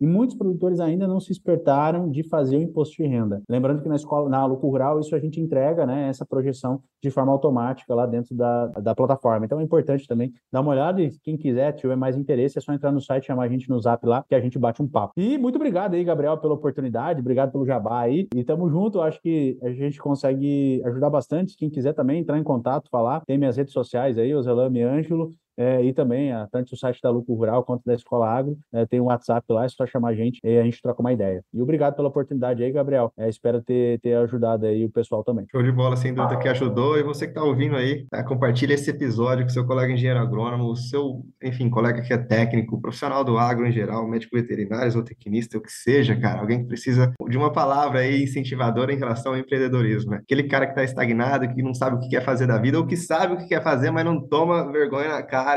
e 0.00 0.06
muitos 0.06 0.36
produtores 0.36 0.80
ainda 0.80 1.06
não 1.06 1.20
se 1.20 1.32
espertaram 1.32 2.10
de 2.10 2.22
fazer 2.22 2.56
o 2.56 2.62
imposto 2.62 2.96
de 3.02 3.08
renda. 3.08 3.42
Lembrando 3.48 3.82
que 3.82 3.88
na 3.88 3.96
escola, 3.96 4.28
na 4.28 4.44
Lucro 4.46 4.68
Rural, 4.68 5.00
isso 5.00 5.14
a 5.14 5.18
gente 5.18 5.40
entrega, 5.40 5.86
né, 5.86 6.08
essa 6.08 6.24
projeção 6.24 6.82
de 7.02 7.10
forma 7.10 7.32
automática 7.32 7.94
lá 7.94 8.06
dentro 8.06 8.34
da, 8.34 8.66
da 8.66 8.94
plataforma. 8.94 9.44
Então 9.44 9.60
é 9.60 9.62
importante 9.62 10.06
também 10.06 10.32
dar 10.52 10.60
uma 10.60 10.70
olhada 10.70 11.00
e 11.00 11.10
quem 11.22 11.36
quiser, 11.36 11.72
tiver 11.72 11.96
mais 11.96 12.16
interesse, 12.16 12.58
é 12.58 12.60
só 12.60 12.72
entrar 12.72 12.92
no 12.92 13.00
site, 13.00 13.26
chamar 13.26 13.44
a 13.44 13.48
gente 13.48 13.68
no 13.68 13.80
zap 13.80 14.04
lá, 14.06 14.24
que 14.28 14.34
a 14.34 14.40
gente 14.40 14.58
bate 14.58 14.82
um 14.82 14.88
papo. 14.88 15.12
E 15.16 15.38
muito 15.38 15.56
obrigado 15.56 15.94
aí, 15.94 16.04
Gabriel, 16.04 16.38
pela 16.38 16.54
oportunidade, 16.54 17.20
obrigado 17.20 17.52
pelo 17.52 17.66
jabá 17.66 18.00
aí. 18.00 18.28
E 18.34 18.44
tamo 18.44 18.68
junto, 18.68 19.00
acho 19.00 19.20
que 19.20 19.58
a 19.62 19.70
gente 19.70 19.98
consegue 19.98 20.82
ajudar 20.84 21.10
bastante. 21.10 21.56
Quem 21.56 21.70
quiser 21.70 21.92
também 21.92 22.20
entrar 22.20 22.38
em 22.38 22.44
contato, 22.44 22.88
falar, 22.90 23.22
tem 23.26 23.38
minhas 23.38 23.56
redes 23.56 23.72
sociais 23.72 24.18
aí, 24.18 24.34
Ozelame 24.34 24.82
Ângelo, 24.82 25.32
é, 25.60 25.84
e 25.84 25.92
também, 25.92 26.32
a, 26.32 26.46
tanto 26.46 26.72
o 26.72 26.76
site 26.76 27.02
da 27.02 27.10
Lucro 27.10 27.34
Rural 27.34 27.62
quanto 27.62 27.84
da 27.84 27.94
Escola 27.94 28.26
Agro, 28.26 28.56
é, 28.72 28.86
tem 28.86 28.98
um 28.98 29.04
WhatsApp 29.04 29.44
lá, 29.52 29.66
é 29.66 29.68
só 29.68 29.86
chamar 29.86 30.08
a 30.08 30.14
gente 30.14 30.40
e 30.42 30.58
a 30.58 30.64
gente 30.64 30.80
troca 30.80 31.02
uma 31.02 31.12
ideia. 31.12 31.44
E 31.52 31.60
obrigado 31.60 31.96
pela 31.96 32.08
oportunidade 32.08 32.62
aí, 32.62 32.72
Gabriel. 32.72 33.12
É, 33.14 33.28
espero 33.28 33.60
ter, 33.60 34.00
ter 34.00 34.14
ajudado 34.14 34.64
aí 34.64 34.86
o 34.86 34.90
pessoal 34.90 35.22
também. 35.22 35.44
Show 35.50 35.62
de 35.62 35.70
bola, 35.70 35.96
sem 35.96 36.14
dúvida 36.14 36.38
que 36.38 36.48
ajudou. 36.48 36.98
E 36.98 37.02
você 37.02 37.26
que 37.26 37.32
está 37.32 37.44
ouvindo 37.44 37.76
aí, 37.76 38.06
tá, 38.08 38.24
compartilha 38.24 38.72
esse 38.72 38.88
episódio 38.88 39.44
com 39.44 39.50
seu 39.50 39.66
colega 39.66 39.92
engenheiro 39.92 40.20
agrônomo, 40.20 40.74
seu, 40.74 41.22
enfim, 41.42 41.68
colega 41.68 42.00
que 42.00 42.14
é 42.14 42.18
técnico, 42.18 42.80
profissional 42.80 43.22
do 43.22 43.36
agro 43.36 43.66
em 43.66 43.72
geral, 43.72 44.08
médico 44.08 44.36
veterinário, 44.36 44.96
ou 44.96 45.04
tecnista, 45.04 45.58
o 45.58 45.60
que 45.60 45.70
seja, 45.70 46.18
cara, 46.18 46.40
alguém 46.40 46.62
que 46.62 46.68
precisa 46.68 47.12
de 47.28 47.36
uma 47.36 47.52
palavra 47.52 48.00
aí 48.00 48.22
incentivadora 48.22 48.94
em 48.94 48.98
relação 48.98 49.32
ao 49.32 49.38
empreendedorismo, 49.38 50.12
né? 50.12 50.20
Aquele 50.22 50.44
cara 50.44 50.64
que 50.64 50.72
está 50.72 50.84
estagnado, 50.84 51.52
que 51.52 51.62
não 51.62 51.74
sabe 51.74 51.96
o 51.96 52.00
que 52.00 52.08
quer 52.08 52.24
fazer 52.24 52.46
da 52.46 52.56
vida, 52.56 52.78
ou 52.78 52.86
que 52.86 52.96
sabe 52.96 53.34
o 53.34 53.36
que 53.36 53.46
quer 53.46 53.62
fazer, 53.62 53.90
mas 53.90 54.06
não 54.06 54.20
toma 54.26 54.72
vergonha 54.72 55.10
na 55.10 55.22
cara 55.22 55.49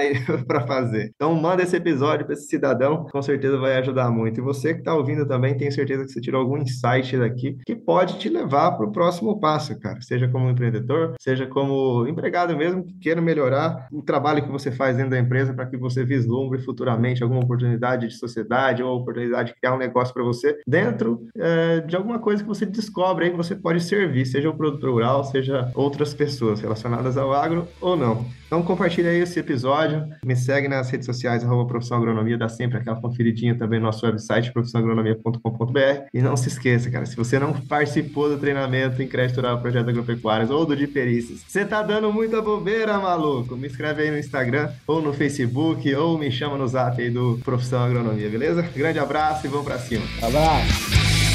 para 0.48 0.62
fazer. 0.68 1.12
Então, 1.16 1.34
manda 1.36 1.64
esse 1.64 1.76
episódio 1.76 2.26
para 2.26 2.34
esse 2.34 2.48
cidadão, 2.48 3.08
com 3.12 3.22
certeza 3.22 3.58
vai 3.58 3.78
ajudar 3.78 4.10
muito. 4.12 4.40
E 4.40 4.44
você 4.44 4.74
que 4.74 4.80
está 4.80 4.96
ouvindo 4.96 5.26
também, 5.26 5.56
tenho 5.58 5.72
certeza 5.72 6.06
que 6.06 6.12
você 6.12 6.22
tirou 6.22 6.42
algum 6.42 6.58
insight 6.58 7.18
daqui 7.18 7.58
que 7.66 7.76
pode 7.76 8.18
te 8.20 8.30
levar 8.30 8.72
para 8.72 8.86
o 8.86 8.92
próximo 8.92 9.40
passo, 9.40 9.80
cara. 9.80 10.02
Seja 10.02 10.28
como 10.28 10.50
empreendedor, 10.50 11.16
seja 11.20 11.46
como 11.48 12.08
empregado 12.08 12.56
mesmo, 12.56 12.84
que 12.84 12.94
queira 12.94 13.22
melhorar 13.22 13.88
o 13.92 14.02
trabalho 14.02 14.44
que 14.44 14.52
você 14.52 14.72
faz 14.72 14.96
dentro 14.96 15.12
da 15.12 15.20
empresa 15.20 15.54
para 15.54 15.66
que 15.66 15.78
você 15.78 16.04
vislumbre 16.04 16.60
futuramente 16.60 17.24
alguma 17.24 17.42
oportunidade 17.42 18.08
de 18.08 18.16
sociedade 18.16 18.84
ou 18.84 18.98
oportunidade 18.98 19.50
de 19.50 19.60
criar 19.60 19.76
um 19.76 19.78
negócio 19.78 20.14
para 20.14 20.24
você 20.24 20.60
dentro 20.68 21.28
é, 21.38 21.82
de 21.82 21.96
alguma 21.96 22.20
coisa 22.20 22.42
que 22.42 22.48
você 22.48 22.66
descobre 22.66 23.26
aí 23.26 23.32
que 23.32 23.38
você 23.38 23.56
pode 23.56 23.82
servir, 23.82 24.26
seja 24.26 24.50
o 24.50 24.56
produtor 24.56 24.92
rural, 24.92 25.24
seja 25.24 25.72
outras 25.76 26.14
pessoas 26.14 26.62
relacionadas 26.62 27.18
ao 27.18 27.34
agro 27.34 27.68
ou 27.82 27.96
não. 27.96 28.26
Então 28.54 28.62
compartilha 28.62 29.10
aí 29.10 29.18
esse 29.18 29.40
episódio, 29.40 30.08
me 30.24 30.36
segue 30.36 30.68
nas 30.68 30.88
redes 30.88 31.08
sociais, 31.08 31.44
arroba 31.44 31.68
Profissão 31.68 31.98
Agronomia, 31.98 32.38
dá 32.38 32.48
sempre 32.48 32.78
aquela 32.78 33.02
conferidinha 33.02 33.58
também 33.58 33.80
no 33.80 33.88
nosso 33.88 34.06
website, 34.06 34.54
profissãoagronomia.com.br. 34.54 36.06
E 36.14 36.22
não 36.22 36.38
se 36.38 36.50
esqueça, 36.50 36.92
cara, 36.92 37.08
se 37.08 37.16
você 37.16 37.40
não 37.40 37.52
participou 37.52 38.30
do 38.30 38.38
treinamento 38.38 39.02
em 39.02 39.08
crédito 39.08 39.38
rural 39.38 39.60
Projeto 39.60 39.90
Agropecuários 39.90 40.52
ou 40.52 40.68
do 40.68 40.76
de 40.76 40.86
perícias, 40.86 41.44
você 41.48 41.66
tá 41.66 41.82
dando 41.82 42.14
muita 42.14 42.44
bobeira, 42.44 43.00
maluco. 43.00 43.58
Me 43.58 43.66
escreve 43.66 44.04
aí 44.04 44.12
no 44.12 44.20
Instagram, 44.20 44.70
ou 44.86 45.02
no 45.02 45.14
Facebook, 45.14 45.92
ou 45.96 46.20
me 46.20 46.30
chama 46.30 46.56
no 46.56 46.68
zap 46.68 47.02
aí 47.02 47.10
do 47.10 47.40
Profissão 47.44 47.84
Agronomia, 47.84 48.30
beleza? 48.30 48.62
Grande 48.76 49.00
abraço 49.00 49.48
e 49.48 49.50
vamos 49.50 49.66
pra 49.66 49.80
cima. 49.80 50.06
Abraço! 50.22 51.33